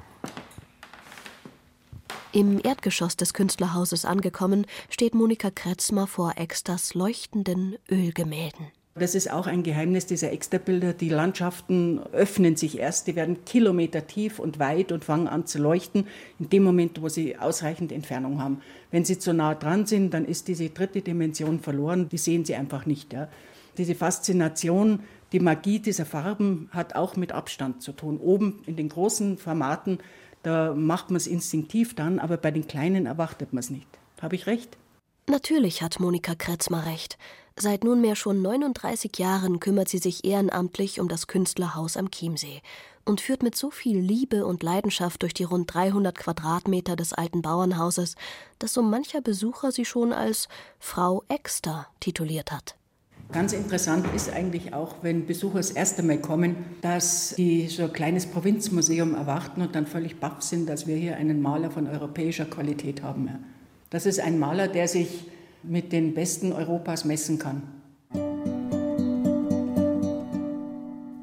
[2.31, 8.67] Im Erdgeschoss des Künstlerhauses angekommen, steht Monika Kretzmer vor Exters leuchtenden Ölgemälden.
[8.95, 10.91] Das ist auch ein Geheimnis dieser Extrabilder.
[10.91, 15.59] Die Landschaften öffnen sich erst, die werden Kilometer tief und weit und fangen an zu
[15.59, 16.07] leuchten,
[16.39, 18.61] in dem Moment, wo sie ausreichend Entfernung haben.
[18.91, 22.55] Wenn sie zu nah dran sind, dann ist diese dritte Dimension verloren, die sehen sie
[22.55, 23.13] einfach nicht.
[23.13, 23.29] Ja.
[23.77, 24.99] Diese Faszination,
[25.31, 28.17] die Magie dieser Farben hat auch mit Abstand zu tun.
[28.17, 29.99] Oben in den großen Formaten,
[30.43, 33.87] da macht man es instinktiv dann, aber bei den kleinen erwartet man es nicht.
[34.21, 34.77] Habe ich recht?
[35.29, 37.17] Natürlich hat Monika Kretzmer recht.
[37.57, 42.61] Seit nunmehr schon 39 Jahren kümmert sie sich ehrenamtlich um das Künstlerhaus am Chiemsee
[43.05, 47.41] und führt mit so viel Liebe und Leidenschaft durch die rund 300 Quadratmeter des alten
[47.41, 48.15] Bauernhauses,
[48.59, 50.47] dass so mancher Besucher sie schon als
[50.79, 52.75] Frau Exter tituliert hat.
[53.31, 57.93] Ganz interessant ist eigentlich auch, wenn Besucher das erste Mal kommen, dass die so ein
[57.93, 62.45] kleines Provinzmuseum erwarten und dann völlig baff sind, dass wir hier einen Maler von europäischer
[62.45, 63.29] Qualität haben.
[63.89, 65.25] Das ist ein Maler, der sich
[65.63, 67.63] mit den Besten Europas messen kann.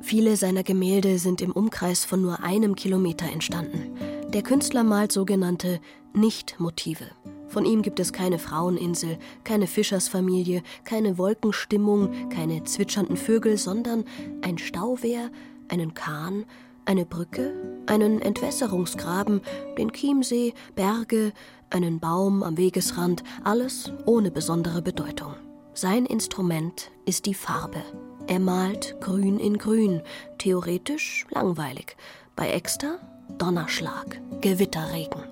[0.01, 3.94] Viele seiner Gemälde sind im Umkreis von nur einem Kilometer entstanden.
[4.33, 5.81] Der Künstler malt sogenannte
[6.14, 7.05] Nicht-Motive.
[7.48, 14.05] Von ihm gibt es keine Fraueninsel, keine Fischersfamilie, keine Wolkenstimmung, keine zwitschernden Vögel, sondern
[14.42, 15.31] ein Stauwehr,
[15.68, 16.44] einen Kahn,
[16.88, 17.55] eine Brücke,
[17.87, 19.42] einen Entwässerungsgraben,
[19.77, 21.33] den Chiemsee, Berge,
[21.70, 25.35] einen Baum am Wegesrand, alles ohne besondere Bedeutung.
[25.74, 27.83] Sein Instrument ist die Farbe.
[28.27, 30.01] Er malt grün in grün,
[30.38, 31.96] theoretisch langweilig.
[32.35, 32.98] Bei Exter
[33.37, 35.22] Donnerschlag, Gewitterregen.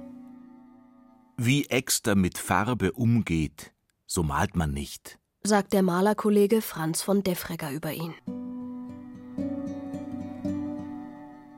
[1.39, 3.73] Wie Exter mit Farbe umgeht,
[4.07, 8.15] so malt man nicht, sagt der Malerkollege Franz von Defregger über ihn.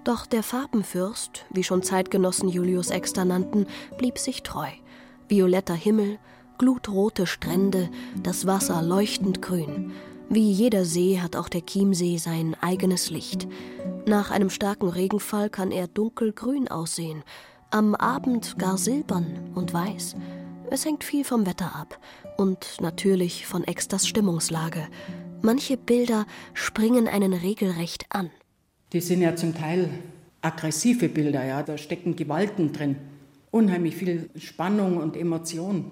[0.09, 3.67] Doch der Farbenfürst, wie schon Zeitgenossen Julius Exter nannten,
[3.99, 4.71] blieb sich treu.
[5.29, 6.19] Violetter Himmel,
[6.57, 7.91] glutrote Strände,
[8.23, 9.93] das Wasser leuchtend grün.
[10.31, 13.49] Wie jeder See hat auch der Chiemsee sein eigenes Licht.
[14.07, 17.23] Nach einem starken Regenfall kann er dunkelgrün aussehen,
[17.71, 20.17] am Abend gar silbern und weiß.
[20.71, 21.99] Es hängt viel vom Wetter ab
[22.39, 24.89] und natürlich von Exters Stimmungslage.
[25.43, 26.25] Manche Bilder
[26.55, 28.31] springen einen regelrecht an.
[28.95, 29.91] Die sind ja zum Teil
[30.41, 32.97] aggressive Bilder, ja, da stecken Gewalten drin,
[33.51, 35.91] unheimlich viel Spannung und Emotion.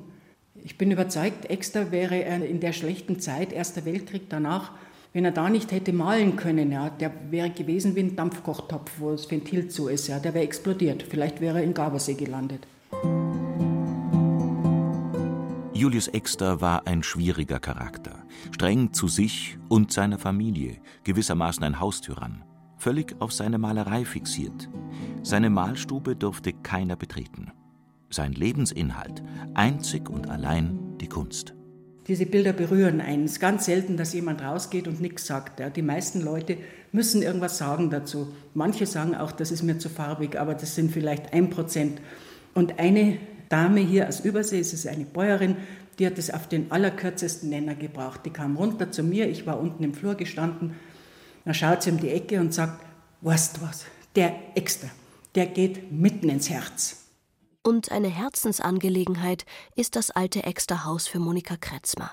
[0.65, 4.73] Ich bin überzeugt, Exter wäre in der schlechten Zeit, Erster Weltkrieg danach,
[5.13, 9.13] wenn er da nicht hätte malen können, ja, der wäre gewesen wie ein Dampfkochtopf, wo
[9.13, 11.03] das Ventil zu ist, ja, der wäre explodiert.
[11.03, 12.67] Vielleicht wäre er in Gardasee gelandet.
[15.75, 22.43] Julius Exter war ein schwieriger Charakter, streng zu sich und seiner Familie, gewissermaßen ein Haustyrann,
[22.77, 24.69] völlig auf seine Malerei fixiert.
[25.23, 27.51] Seine Malstube durfte keiner betreten.
[28.11, 29.23] Sein Lebensinhalt
[29.55, 31.55] einzig und allein die Kunst.
[32.07, 33.25] Diese Bilder berühren einen.
[33.25, 35.61] Es ist ganz selten, dass jemand rausgeht und nichts sagt.
[35.77, 36.57] Die meisten Leute
[36.93, 38.29] müssen irgendwas sagen dazu.
[38.55, 42.01] Manche sagen auch, das ist mir zu farbig, aber das sind vielleicht ein Prozent.
[42.55, 43.19] Und eine
[43.49, 45.57] Dame hier aus Übersee, es ist eine Bäuerin,
[45.99, 48.21] die hat es auf den allerkürzesten Nenner gebracht.
[48.25, 50.75] Die kam runter zu mir, ich war unten im Flur gestanden.
[51.47, 52.85] Dann schaut sie um die Ecke und sagt,
[53.21, 53.87] weißt du was,
[54.17, 54.89] der Extra,
[55.37, 57.05] der geht mitten ins Herz.
[57.63, 62.11] Und eine Herzensangelegenheit ist das alte Exterhaus für Monika Kretzmer.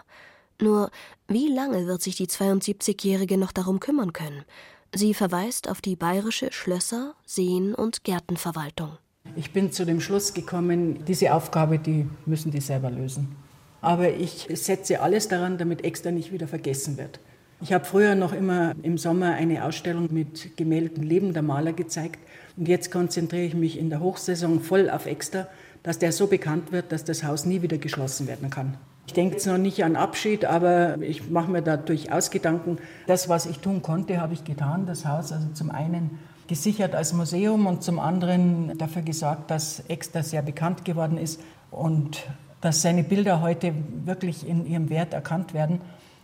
[0.61, 0.91] Nur,
[1.27, 4.45] wie lange wird sich die 72-Jährige noch darum kümmern können?
[4.93, 8.99] Sie verweist auf die bayerische Schlösser-, Seen- und Gärtenverwaltung.
[9.35, 13.35] Ich bin zu dem Schluss gekommen, diese Aufgabe, die müssen die selber lösen.
[13.81, 17.19] Aber ich setze alles daran, damit Exter nicht wieder vergessen wird.
[17.63, 22.19] Ich habe früher noch immer im Sommer eine Ausstellung mit Gemälden lebender Maler gezeigt.
[22.57, 25.47] Und jetzt konzentriere ich mich in der Hochsaison voll auf Exter,
[25.81, 28.75] dass der so bekannt wird, dass das Haus nie wieder geschlossen werden kann.
[29.07, 32.79] Ich denke jetzt noch nicht an Abschied, aber ich mache mir da durchaus Gedanken.
[33.07, 34.85] Das, was ich tun konnte, habe ich getan.
[34.85, 40.21] Das Haus also zum einen gesichert als Museum und zum anderen dafür gesorgt, dass Exter
[40.21, 41.39] sehr bekannt geworden ist
[41.71, 42.25] und
[42.59, 45.79] dass seine Bilder heute wirklich in ihrem Wert erkannt werden.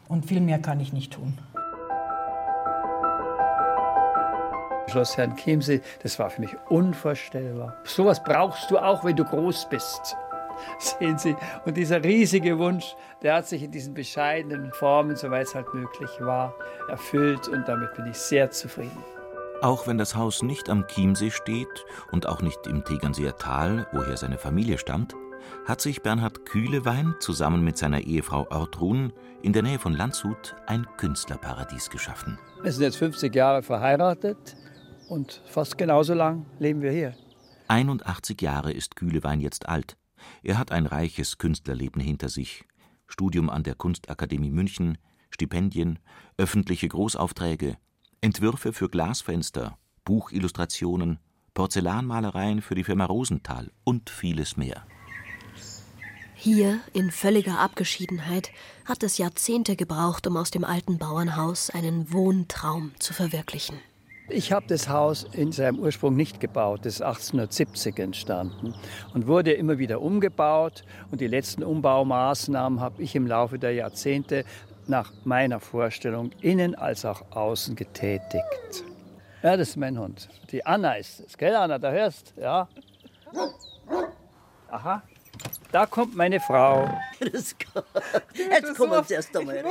[0.10, 1.38] Und viel mehr kann ich nicht tun.
[4.88, 7.78] Schloss Herrn Chiemsee, das war für mich unvorstellbar.
[7.84, 10.18] Sowas brauchst du auch, wenn du groß bist.
[10.80, 15.54] Sehen Sie, und dieser riesige Wunsch, der hat sich in diesen bescheidenen Formen, soweit es
[15.54, 16.56] halt möglich war,
[16.90, 18.98] erfüllt und damit bin ich sehr zufrieden.
[19.62, 24.16] Auch wenn das Haus nicht am Chiemsee steht und auch nicht im Tegernseer Tal, woher
[24.16, 25.16] seine Familie stammt,
[25.66, 30.88] hat sich Bernhard Kühlewein zusammen mit seiner Ehefrau Ortrun in der Nähe von Landshut ein
[30.96, 32.40] Künstlerparadies geschaffen.
[32.62, 34.56] Wir sind jetzt 50 Jahre verheiratet
[35.10, 37.14] und fast genauso lang leben wir hier.
[37.68, 39.98] 81 Jahre ist Kühlewein jetzt alt.
[40.42, 42.64] Er hat ein reiches Künstlerleben hinter sich.
[43.08, 44.98] Studium an der Kunstakademie München,
[45.32, 46.00] Stipendien,
[46.38, 47.78] öffentliche Großaufträge,
[48.22, 51.20] Entwürfe für Glasfenster, Buchillustrationen,
[51.54, 54.86] Porzellanmalereien für die Firma Rosenthal und vieles mehr.
[56.36, 58.52] Hier, in völliger Abgeschiedenheit,
[58.86, 63.78] hat es Jahrzehnte gebraucht, um aus dem alten Bauernhaus einen Wohntraum zu verwirklichen.
[64.32, 66.82] Ich habe das Haus in seinem Ursprung nicht gebaut.
[66.84, 68.76] Das ist 1870 entstanden
[69.14, 70.84] und wurde immer wieder umgebaut.
[71.10, 74.46] Und die letzten Umbaumaßnahmen habe ich im Laufe der Jahrzehnte
[74.90, 78.84] nach meiner Vorstellung innen als auch außen getätigt.
[79.42, 80.28] Ja, das ist mein Hund.
[80.52, 82.68] Die Anna ist es, gell Anna, da hörst, ja.
[84.70, 85.04] Aha,
[85.72, 86.90] da kommt meine Frau.
[87.20, 87.56] Jetzt
[88.76, 89.64] kommen wir erst einmal.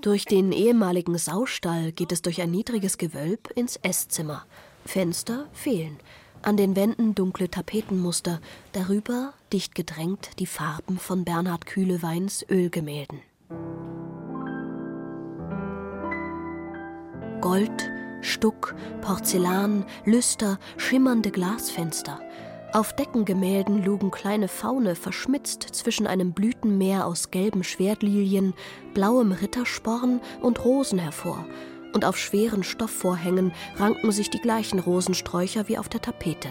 [0.00, 4.44] Durch den ehemaligen Saustall geht es durch ein niedriges Gewölb ins Esszimmer.
[4.84, 5.98] Fenster fehlen.
[6.42, 8.40] An den Wänden dunkle Tapetenmuster,
[8.72, 13.20] darüber, dicht gedrängt, die Farben von Bernhard Kühleweins Ölgemälden.
[17.42, 17.90] Gold,
[18.20, 22.20] Stuck, Porzellan, Lüster, schimmernde Glasfenster.
[22.72, 28.54] Auf Deckengemälden lugen kleine Faune verschmitzt zwischen einem Blütenmeer aus gelben Schwertlilien,
[28.94, 31.44] blauem Rittersporn und Rosen hervor,
[31.92, 36.48] und auf schweren Stoffvorhängen ranken sich die gleichen Rosensträucher wie auf der Tapete.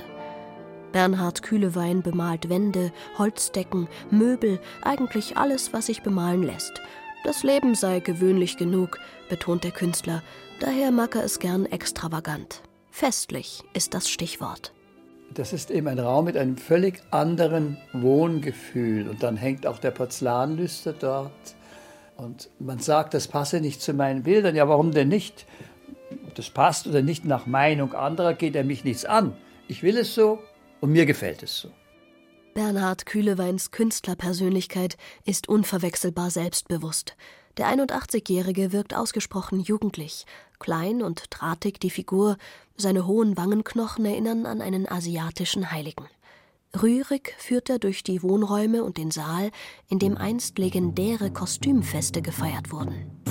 [0.91, 6.81] Bernhard Kühlewein bemalt Wände, Holzdecken, Möbel, eigentlich alles, was sich bemalen lässt.
[7.23, 10.21] Das Leben sei gewöhnlich genug, betont der Künstler,
[10.61, 12.61] daher mag er es gern extravagant.
[12.91, 14.73] Festlich ist das Stichwort.
[15.33, 19.07] Das ist eben ein Raum mit einem völlig anderen Wohngefühl.
[19.07, 21.55] Und dann hängt auch der Porzellanlüster dort.
[22.17, 24.55] Und man sagt, das passe nicht zu meinen Bildern.
[24.55, 25.45] Ja, warum denn nicht?
[26.35, 29.33] Das passt oder nicht nach Meinung anderer, geht er mich nichts an.
[29.67, 30.39] Ich will es so
[30.81, 31.71] und mir gefällt es so.
[32.53, 37.15] Bernhard Kühleweins Künstlerpersönlichkeit ist unverwechselbar selbstbewusst.
[37.57, 40.25] Der 81-Jährige wirkt ausgesprochen jugendlich,
[40.59, 42.37] klein und drahtig die Figur,
[42.77, 46.07] seine hohen Wangenknochen erinnern an einen asiatischen Heiligen.
[46.81, 49.51] Rührig führt er durch die Wohnräume und den Saal,
[49.89, 53.21] in dem einst legendäre Kostümfeste gefeiert wurden.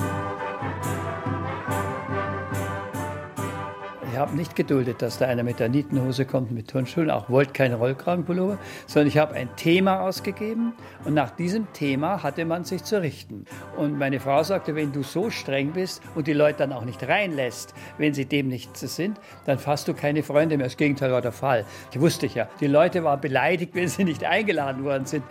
[4.20, 7.54] Ich habe nicht geduldet, dass da einer mit der Nietenhose kommt, mit Turnschuhen, auch wollte
[7.54, 10.74] keine Rollkragenpullover, sondern ich habe ein Thema ausgegeben
[11.06, 13.46] und nach diesem Thema hatte man sich zu richten.
[13.78, 17.02] Und meine Frau sagte, wenn du so streng bist und die Leute dann auch nicht
[17.02, 20.66] reinlässt, wenn sie dem nicht sind, dann fasst du keine Freunde mehr.
[20.66, 21.64] Das Gegenteil war der Fall.
[21.90, 25.24] Ich wusste ja, die Leute waren beleidigt, wenn sie nicht eingeladen worden sind.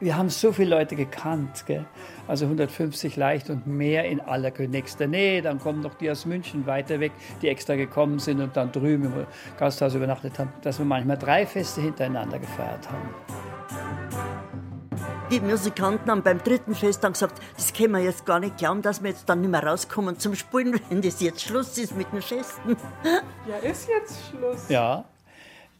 [0.00, 1.84] Wir haben so viele Leute gekannt, gell?
[2.26, 5.42] also 150 leicht und mehr in aller nächster Nähe.
[5.42, 9.04] Dann kommen noch die aus München weiter weg, die extra gekommen sind und dann drüben
[9.04, 9.26] im
[9.58, 13.14] Gasthaus übernachtet haben, dass wir manchmal drei Feste hintereinander gefeiert haben.
[15.30, 18.80] Die Musikanten haben beim dritten Fest dann gesagt, das können wir jetzt gar nicht glauben,
[18.80, 22.10] dass wir jetzt dann nicht mehr rauskommen zum Spielen, wenn das jetzt Schluss ist mit
[22.10, 22.74] den Festen.
[23.46, 24.68] Ja, ist jetzt Schluss.
[24.70, 25.04] Ja,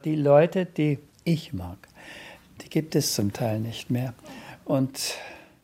[0.05, 1.79] die Leute, die ich mag,
[2.71, 4.15] gibt es zum Teil nicht mehr.
[4.65, 5.15] Und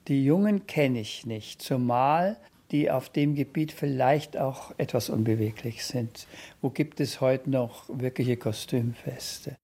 [0.08, 2.36] die Jungen kenne ich nicht, zumal
[2.70, 6.26] die auf dem Gebiet vielleicht auch etwas unbeweglich sind.
[6.60, 9.56] Wo gibt es heute noch wirkliche Kostümfeste?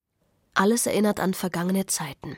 [0.55, 2.36] Alles erinnert an vergangene Zeiten.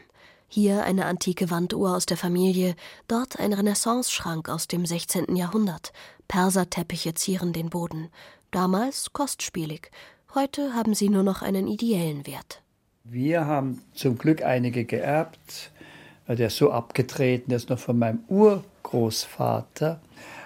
[0.49, 2.77] Hier eine antike Wanduhr aus der Familie,
[3.09, 5.37] dort ein Renaissance-Schrank aus dem 16.
[5.37, 5.93] Jahrhundert.
[6.29, 8.09] Perserteppiche zieren den Boden.
[8.51, 9.91] Damals kostspielig.
[10.35, 12.64] Heute haben sie nur noch einen ideellen Wert.
[13.07, 15.71] Wir haben zum Glück einige geerbt.
[16.27, 20.01] Der ist so abgetreten, der ist noch von meinem Urgroßvater.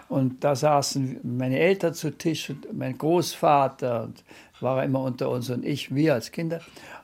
[0.08, 4.24] Und da saßen meine Eltern zu Tisch und mein Großvater und
[4.58, 6.60] war immer unter uns und ich, wir als Kinder.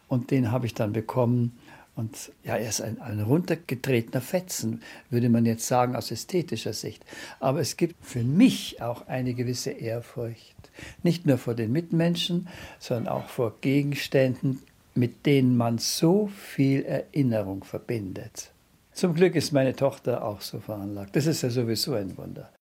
[0.09, 1.57] Und den habe ich dann bekommen.
[1.95, 7.05] Und ja, er ist ein, ein runtergetretener Fetzen, würde man jetzt sagen, aus ästhetischer Sicht.
[7.39, 10.57] Aber es gibt für mich auch eine gewisse Ehrfurcht.
[11.05, 12.49] Nicht nur vor den Mitmenschen,
[12.81, 14.59] sondern auch vor Gegenständen,
[14.95, 18.53] mit denen man so viel Erinnerung verbindet.
[18.93, 21.17] Zum Glück ist meine Tochter auch so veranlagt.
[21.17, 22.53] Das ist ja sowieso ein Wunder.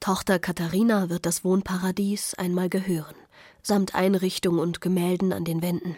[0.00, 3.14] Tochter Katharina wird das Wohnparadies einmal gehören,
[3.62, 5.96] samt Einrichtung und Gemälden an den Wänden.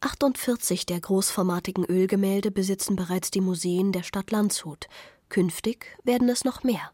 [0.00, 4.86] 48 der großformatigen Ölgemälde besitzen bereits die Museen der Stadt Landshut.
[5.30, 6.92] Künftig werden es noch mehr.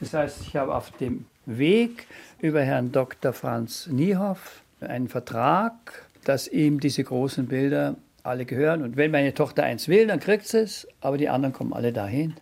[0.00, 2.08] Das heißt, ich habe auf dem Weg
[2.40, 3.32] über Herrn Dr.
[3.32, 8.82] Franz Niehoff einen Vertrag dass ihm diese großen Bilder alle gehören.
[8.82, 11.92] Und wenn meine Tochter eins will, dann kriegt sie es, aber die anderen kommen alle
[11.92, 12.34] dahin.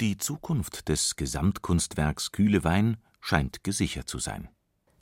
[0.00, 4.48] Die Zukunft des Gesamtkunstwerks Kühlewein scheint gesichert zu sein.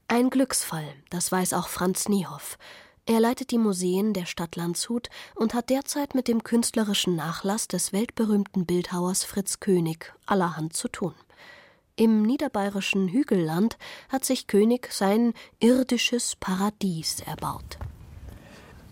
[0.06, 2.58] Ein Glücksfall, das weiß auch Franz Niehoff.
[3.06, 7.92] Er leitet die Museen der Stadt Landshut und hat derzeit mit dem künstlerischen Nachlass des
[7.92, 11.14] weltberühmten Bildhauers Fritz König allerhand zu tun.
[11.96, 17.78] Im niederbayerischen Hügelland hat sich König sein irdisches Paradies erbaut.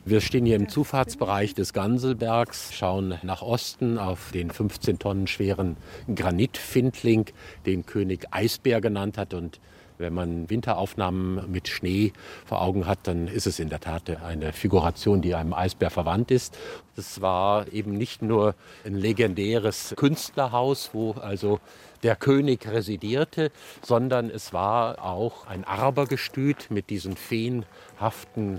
[0.04, 5.76] Wir stehen hier im Zufahrtsbereich des Ganselbergs, schauen nach Osten auf den 15 Tonnen schweren
[6.12, 7.26] Granitfindling,
[7.66, 9.32] den König Eisbär genannt hat.
[9.32, 9.60] Und
[9.98, 12.12] wenn man Winteraufnahmen mit Schnee
[12.44, 16.32] vor Augen hat, dann ist es in der Tat eine Figuration, die einem Eisbär verwandt
[16.32, 16.58] ist.
[16.96, 21.60] Das war eben nicht nur ein legendäres Künstlerhaus, wo also
[22.02, 28.58] der König residierte, sondern es war auch ein Arabergestüt mit diesen feenhaften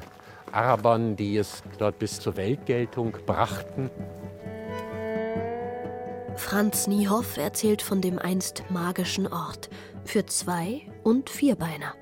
[0.54, 3.90] Arabern, die es dort bis zur Weltgeltung brachten.
[6.36, 9.70] Franz Niehoff erzählt von dem einst magischen Ort
[10.04, 11.94] für Zwei- und Vierbeiner.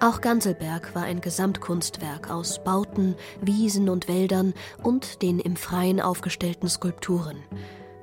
[0.00, 6.68] Auch Ganselberg war ein Gesamtkunstwerk aus Bauten, Wiesen und Wäldern und den im Freien aufgestellten
[6.68, 7.38] Skulpturen.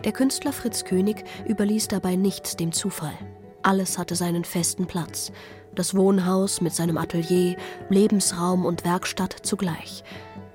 [0.03, 3.13] Der Künstler Fritz König überließ dabei nichts dem Zufall.
[3.61, 5.31] Alles hatte seinen festen Platz
[5.75, 7.57] das Wohnhaus mit seinem Atelier,
[7.89, 10.03] Lebensraum und Werkstatt zugleich.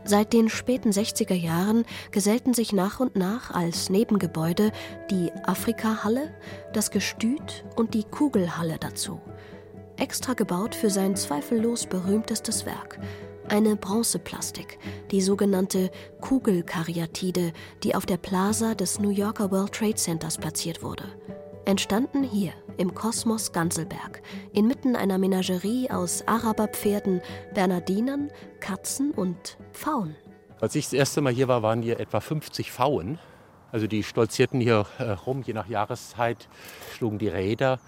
[0.05, 4.73] Seit den späten 60er Jahren gesellten sich nach und nach als Nebengebäude
[5.11, 6.35] die Afrika-Halle,
[6.73, 9.21] das Gestüt und die Kugelhalle dazu.
[9.99, 12.99] Extra gebaut für sein zweifellos berühmtestes Werk,
[13.51, 14.79] eine Bronzeplastik,
[15.11, 15.91] die sogenannte
[16.21, 17.53] Kugelkaryatide,
[17.83, 21.05] die auf der Plaza des New Yorker World Trade Centers platziert wurde.
[21.65, 24.23] Entstanden hier im Kosmos Ganselberg,
[24.53, 27.21] inmitten einer Menagerie aus Araberpferden,
[27.53, 30.17] Bernardinern, Katzen und Pfauen.
[30.61, 33.19] Als ich das erste Mal hier war, waren hier etwa 50 Pfauen.
[33.71, 36.49] Also die stolzierten hier äh, rum, je nach Jahreszeit,
[36.97, 37.79] schlugen die Räder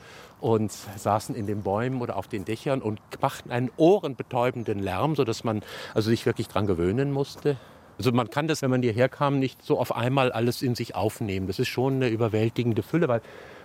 [0.40, 5.44] und saßen in den Bäumen oder auf den Dächern und machten einen ohrenbetäubenden Lärm, sodass
[5.44, 5.62] man
[5.94, 7.56] also sich wirklich dran gewöhnen musste.
[7.98, 10.94] Also man kann das, wenn man hierher kam, nicht so auf einmal alles in sich
[10.94, 11.46] aufnehmen.
[11.46, 13.20] Das ist schon eine überwältigende Fülle, weil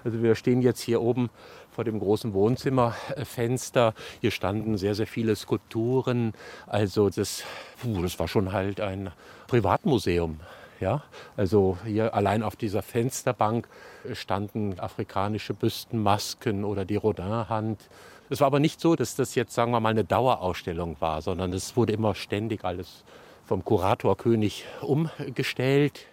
[0.05, 1.29] also wir stehen jetzt hier oben
[1.71, 3.95] vor dem großen Wohnzimmerfenster.
[4.21, 6.33] Hier standen sehr, sehr viele Skulpturen.
[6.67, 7.43] Also das,
[7.81, 9.09] puh, das war schon halt ein
[9.47, 10.39] Privatmuseum
[10.79, 11.01] Ja?
[11.35, 13.67] Also hier allein auf dieser Fensterbank
[14.13, 17.89] standen afrikanische Büstenmasken oder die Rodin-Hand.
[18.29, 21.51] Es war aber nicht so, dass das jetzt, sagen wir mal, eine Dauerausstellung war, sondern
[21.51, 23.03] es wurde immer ständig alles
[23.45, 26.05] vom Kuratorkönig umgestellt.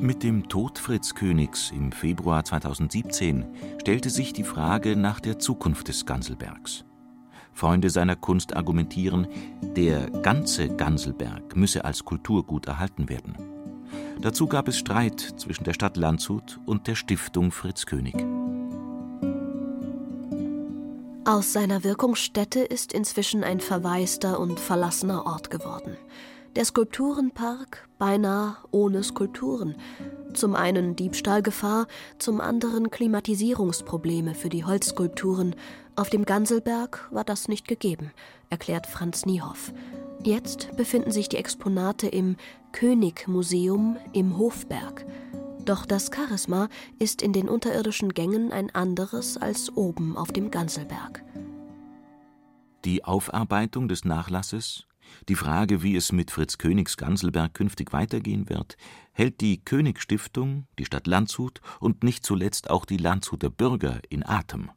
[0.00, 3.44] Mit dem Tod Fritz Königs im Februar 2017
[3.82, 6.86] stellte sich die Frage nach der Zukunft des Ganselbergs.
[7.52, 9.26] Freunde seiner Kunst argumentieren,
[9.60, 13.34] der ganze Ganselberg müsse als Kulturgut erhalten werden.
[14.22, 18.14] Dazu gab es Streit zwischen der Stadt Landshut und der Stiftung Fritz König.
[21.26, 25.98] Aus seiner Wirkungsstätte ist inzwischen ein verwaister und verlassener Ort geworden.
[26.56, 29.76] Der Skulpturenpark beinahe ohne Skulpturen.
[30.34, 31.86] Zum einen Diebstahlgefahr,
[32.18, 35.54] zum anderen Klimatisierungsprobleme für die Holzskulpturen.
[35.94, 38.10] Auf dem Ganselberg war das nicht gegeben,
[38.48, 39.72] erklärt Franz Niehoff.
[40.24, 42.36] Jetzt befinden sich die Exponate im
[42.72, 45.06] König-Museum im Hofberg.
[45.64, 51.22] Doch das Charisma ist in den unterirdischen Gängen ein anderes als oben auf dem Ganselberg.
[52.84, 54.86] Die Aufarbeitung des Nachlasses
[55.28, 58.76] die Frage, wie es mit Fritz Königs Ganselberg künftig weitergehen wird,
[59.12, 64.26] hält die König Stiftung, die Stadt Landshut und nicht zuletzt auch die Landshuter Bürger in
[64.26, 64.70] Atem.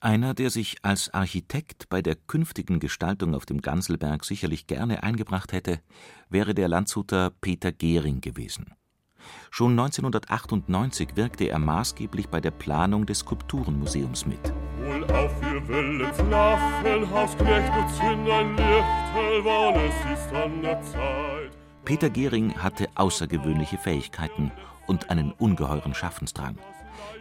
[0.00, 5.52] Einer, der sich als Architekt bei der künftigen Gestaltung auf dem Ganselberg sicherlich gerne eingebracht
[5.52, 5.80] hätte,
[6.28, 8.74] wäre der Landshuter Peter Gehring gewesen.
[9.50, 14.52] Schon 1998 wirkte er maßgeblich bei der Planung des Skulpturenmuseums mit.
[14.82, 20.82] Wohl auf ihr Wellens Lachen, Hausknecht und zünd ein Lichtel, weil es ist an der
[20.82, 21.50] Zeit.
[21.84, 24.50] Peter Gehring hatte außergewöhnliche Fähigkeiten
[24.86, 26.58] und einen ungeheuren Schaffensdrang.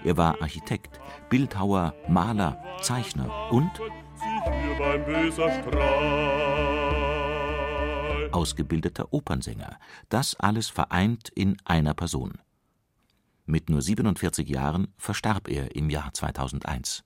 [0.04, 3.72] Er war Architekt, Bildhauer, Maler, Zeichner und
[8.32, 9.78] ausgebildeter Opernsänger.
[10.10, 12.39] Das alles vereint in einer Person.
[13.46, 17.04] Mit nur 47 Jahren verstarb er im Jahr 2001.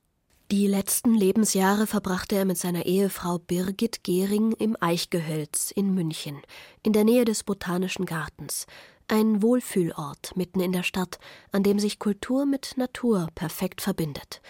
[0.50, 6.42] Die letzten Lebensjahre verbrachte er mit seiner Ehefrau Birgit Gehring im Eichgehölz in München,
[6.84, 8.66] in der Nähe des Botanischen Gartens,
[9.10, 11.20] ein Wohlfühlort mitten in der Stadt,
[11.52, 14.42] an dem sich Kultur mit Natur perfekt verbindet.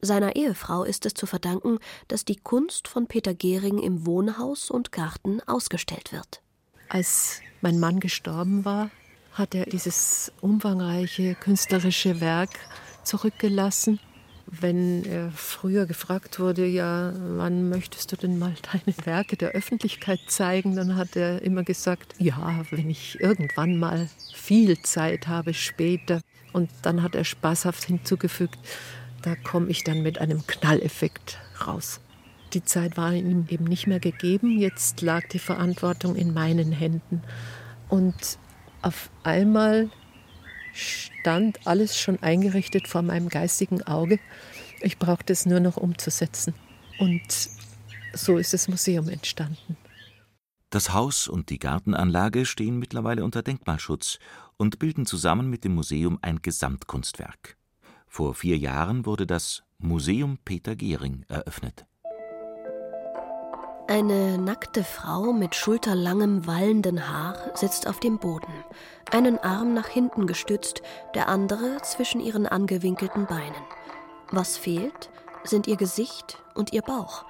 [0.00, 1.78] Seiner Ehefrau ist es zu verdanken,
[2.08, 6.40] dass die Kunst von Peter Gehring im Wohnhaus und Garten ausgestellt wird.
[6.88, 8.90] Als mein Mann gestorben war,
[9.32, 12.58] hat er dieses umfangreiche künstlerische Werk
[13.04, 14.00] zurückgelassen
[14.46, 20.20] wenn er früher gefragt wurde, ja, wann möchtest du denn mal deine Werke der Öffentlichkeit
[20.26, 26.20] zeigen, dann hat er immer gesagt, ja, wenn ich irgendwann mal viel Zeit habe später.
[26.52, 28.58] Und dann hat er spaßhaft hinzugefügt,
[29.22, 32.00] da komme ich dann mit einem Knalleffekt raus.
[32.52, 37.22] Die Zeit war ihm eben nicht mehr gegeben, jetzt lag die Verantwortung in meinen Händen.
[37.88, 38.38] Und
[38.82, 39.90] auf einmal
[40.72, 44.18] stand alles schon eingerichtet vor meinem geistigen Auge.
[44.80, 46.54] Ich brauchte es nur noch umzusetzen.
[46.98, 47.22] Und
[48.14, 49.76] so ist das Museum entstanden.
[50.70, 54.18] Das Haus und die Gartenanlage stehen mittlerweile unter Denkmalschutz
[54.56, 57.58] und bilden zusammen mit dem Museum ein Gesamtkunstwerk.
[58.06, 61.86] Vor vier Jahren wurde das Museum Peter Gehring eröffnet.
[63.88, 68.52] Eine nackte Frau mit schulterlangem, wallenden Haar sitzt auf dem Boden,
[69.10, 70.82] einen Arm nach hinten gestützt,
[71.14, 73.62] der andere zwischen ihren angewinkelten Beinen.
[74.30, 75.10] Was fehlt,
[75.42, 77.24] sind ihr Gesicht und ihr Bauch.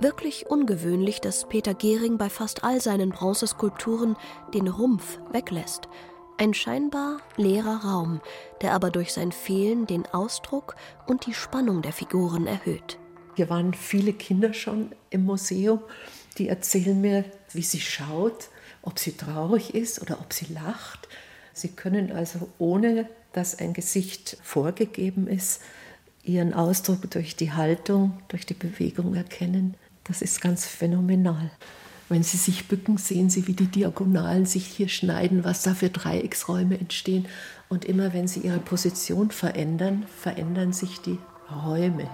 [0.00, 4.16] Wirklich ungewöhnlich, dass Peter Gehring bei fast all seinen Bronzeskulpturen
[4.52, 5.88] den Rumpf weglässt.
[6.36, 8.20] Ein scheinbar leerer Raum,
[8.60, 10.74] der aber durch sein Fehlen den Ausdruck
[11.06, 12.98] und die Spannung der Figuren erhöht.
[13.34, 15.80] Hier waren viele Kinder schon im Museum,
[16.38, 18.48] die erzählen mir, wie sie schaut,
[18.82, 21.08] ob sie traurig ist oder ob sie lacht.
[21.52, 25.62] Sie können also, ohne dass ein Gesicht vorgegeben ist,
[26.24, 29.74] ihren Ausdruck durch die Haltung, durch die Bewegung erkennen.
[30.04, 31.50] Das ist ganz phänomenal.
[32.08, 35.88] Wenn Sie sich bücken, sehen Sie, wie die Diagonalen sich hier schneiden, was da für
[35.88, 37.26] Dreiecksräume entstehen.
[37.68, 41.18] Und immer wenn Sie Ihre Position verändern, verändern sich die
[41.50, 42.08] Räume.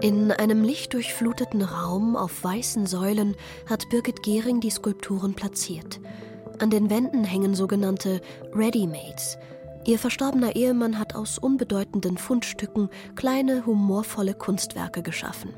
[0.00, 3.36] In einem lichtdurchfluteten Raum auf weißen Säulen
[3.68, 6.00] hat Birgit Gehring die Skulpturen platziert.
[6.58, 8.20] An den Wänden hängen sogenannte
[8.54, 9.38] Readymates.
[9.84, 15.54] Ihr verstorbener Ehemann hat aus unbedeutenden Fundstücken kleine, humorvolle Kunstwerke geschaffen.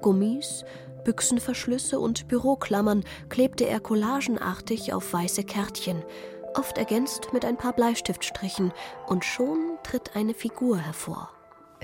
[0.00, 0.64] Gummis,
[1.04, 6.02] Büchsenverschlüsse und Büroklammern klebte er collagenartig auf weiße Kärtchen,
[6.54, 8.72] oft ergänzt mit ein paar Bleistiftstrichen,
[9.06, 11.30] und schon tritt eine Figur hervor.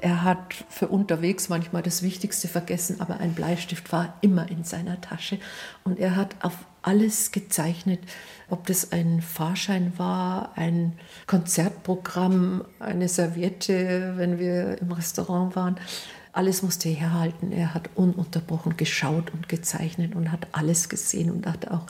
[0.00, 5.00] Er hat für unterwegs manchmal das Wichtigste vergessen, aber ein Bleistift war immer in seiner
[5.00, 5.38] Tasche.
[5.84, 8.00] Und er hat auf alles gezeichnet,
[8.48, 10.92] ob das ein Fahrschein war, ein
[11.26, 15.76] Konzertprogramm, eine Serviette, wenn wir im Restaurant waren.
[16.32, 17.52] Alles musste er herhalten.
[17.52, 21.86] Er hat ununterbrochen geschaut und gezeichnet und hat alles gesehen und hat auch,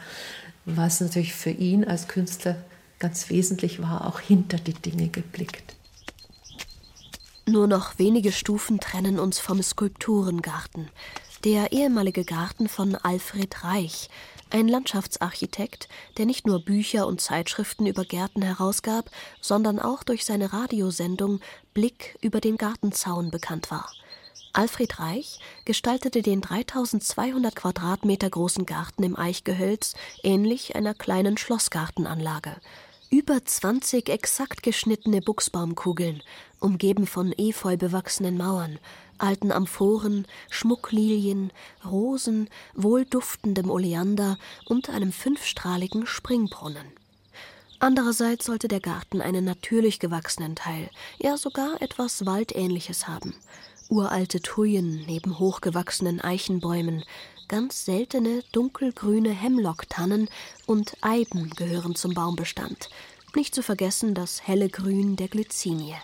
[0.65, 2.57] was natürlich für ihn als Künstler
[2.99, 5.78] ganz wesentlich war, auch hinter die Dinge geblickt.
[7.49, 10.91] Nur noch wenige Stufen trennen uns vom Skulpturengarten.
[11.45, 14.11] Der ehemalige Garten von Alfred Reich,
[14.51, 15.89] ein Landschaftsarchitekt,
[16.19, 21.41] der nicht nur Bücher und Zeitschriften über Gärten herausgab, sondern auch durch seine Radiosendung
[21.73, 23.91] Blick über den Gartenzaun bekannt war.
[24.53, 32.57] Alfred Reich gestaltete den 3200 Quadratmeter großen Garten im Eichgehölz ähnlich einer kleinen Schlossgartenanlage.
[33.11, 36.23] Über 20 exakt geschnittene Buchsbaumkugeln,
[36.61, 38.79] umgeben von efeu bewachsenen Mauern,
[39.17, 41.51] alten Amphoren, Schmucklilien,
[41.87, 44.37] Rosen, wohlduftendem Oleander
[44.67, 46.85] und einem fünfstrahligen Springbrunnen.
[47.79, 53.35] Andererseits sollte der Garten einen natürlich gewachsenen Teil, ja sogar etwas Waldähnliches haben.
[53.89, 57.05] Uralte Thujen neben hochgewachsenen Eichenbäumen,
[57.49, 60.29] Ganz seltene dunkelgrüne Hemlocktannen
[60.67, 62.91] und Eiben gehören zum Baumbestand.
[63.35, 65.97] Nicht zu vergessen das helle Grün der Glycinie.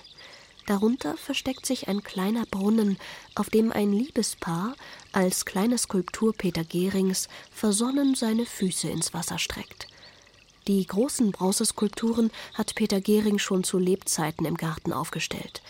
[0.65, 2.97] Darunter versteckt sich ein kleiner Brunnen,
[3.35, 4.75] auf dem ein Liebespaar
[5.13, 9.89] als kleine Skulptur Peter Gehrings versonnen seine Füße ins Wasser streckt.
[10.67, 15.61] Die großen Bronzeskulpturen hat Peter Gehring schon zu Lebzeiten im Garten aufgestellt.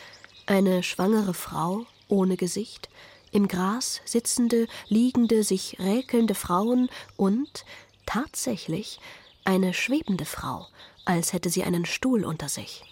[0.47, 2.89] Eine schwangere Frau ohne Gesicht,
[3.35, 7.64] im Gras sitzende, liegende, sich räkelnde Frauen und
[8.07, 9.01] tatsächlich
[9.45, 10.68] eine schwebende Frau,
[11.05, 12.85] als hätte sie einen Stuhl unter sich.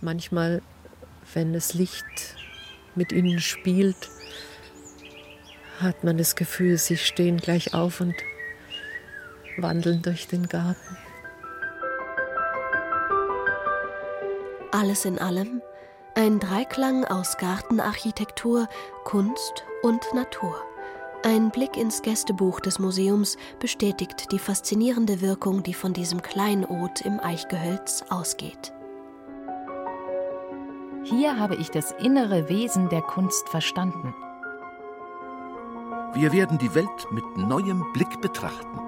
[0.00, 0.62] Manchmal,
[1.34, 2.04] wenn das Licht
[2.94, 4.08] mit ihnen spielt,
[5.80, 8.14] hat man das Gefühl, sie stehen gleich auf und
[9.56, 10.96] wandeln durch den Garten.
[14.70, 15.60] Alles in allem
[16.14, 18.68] ein Dreiklang aus Gartenarchitektur,
[19.04, 20.54] Kunst und Natur.
[21.24, 27.20] Ein Blick ins Gästebuch des Museums bestätigt die faszinierende Wirkung, die von diesem Kleinod im
[27.20, 28.72] Eichgehölz ausgeht.
[31.04, 34.14] Hier habe ich das innere Wesen der Kunst verstanden.
[36.14, 38.80] Wir werden die Welt mit neuem Blick betrachten.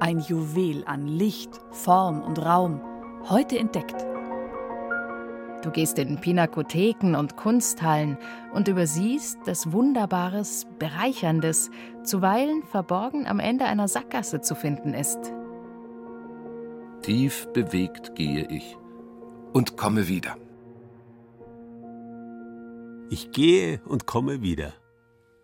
[0.00, 2.80] Ein Juwel an Licht, Form und Raum,
[3.28, 4.09] heute entdeckt.
[5.62, 8.16] Du gehst in Pinakotheken und Kunsthallen
[8.52, 11.70] und übersiehst, dass Wunderbares, Bereicherndes
[12.02, 15.18] zuweilen verborgen am Ende einer Sackgasse zu finden ist.
[17.02, 18.76] Tief bewegt gehe ich
[19.52, 20.36] und komme wieder.
[23.10, 24.72] Ich gehe und komme wieder.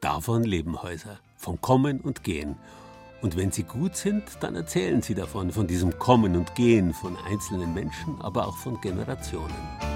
[0.01, 2.57] Davon leben Häuser, vom Kommen und Gehen.
[3.23, 7.17] Und wenn sie gut sind, dann erzählen sie davon, von diesem Kommen und Gehen von
[7.27, 9.96] einzelnen Menschen, aber auch von Generationen.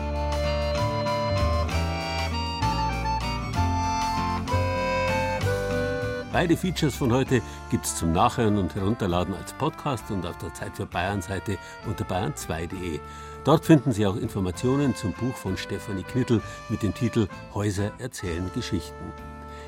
[6.32, 10.54] Beide Features von heute gibt es zum Nachhören und Herunterladen als Podcast und auf der
[10.54, 11.58] Zeit für Bayern Seite
[11.88, 13.00] unter bayern2.de.
[13.42, 18.48] Dort finden Sie auch Informationen zum Buch von Stefanie Knittel mit dem Titel Häuser erzählen
[18.54, 19.12] Geschichten.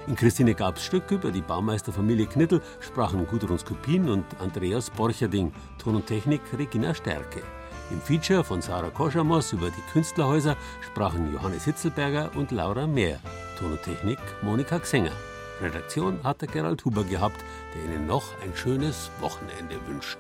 [0.07, 5.97] In Christine Gabs Stück über die Baumeisterfamilie Knittel sprachen Gudrun Skupin und Andreas Borcherding, Ton
[5.97, 7.43] und Technik Regina Stärke.
[7.91, 13.19] Im Feature von Sarah Koschamos über die Künstlerhäuser sprachen Johannes Hitzelberger und Laura Mehr.
[13.59, 15.13] Ton und Technik Monika Xenger.
[15.63, 17.43] Redaktion hat der Gerald Huber gehabt,
[17.75, 20.19] der Ihnen noch ein schönes Wochenende wünscht.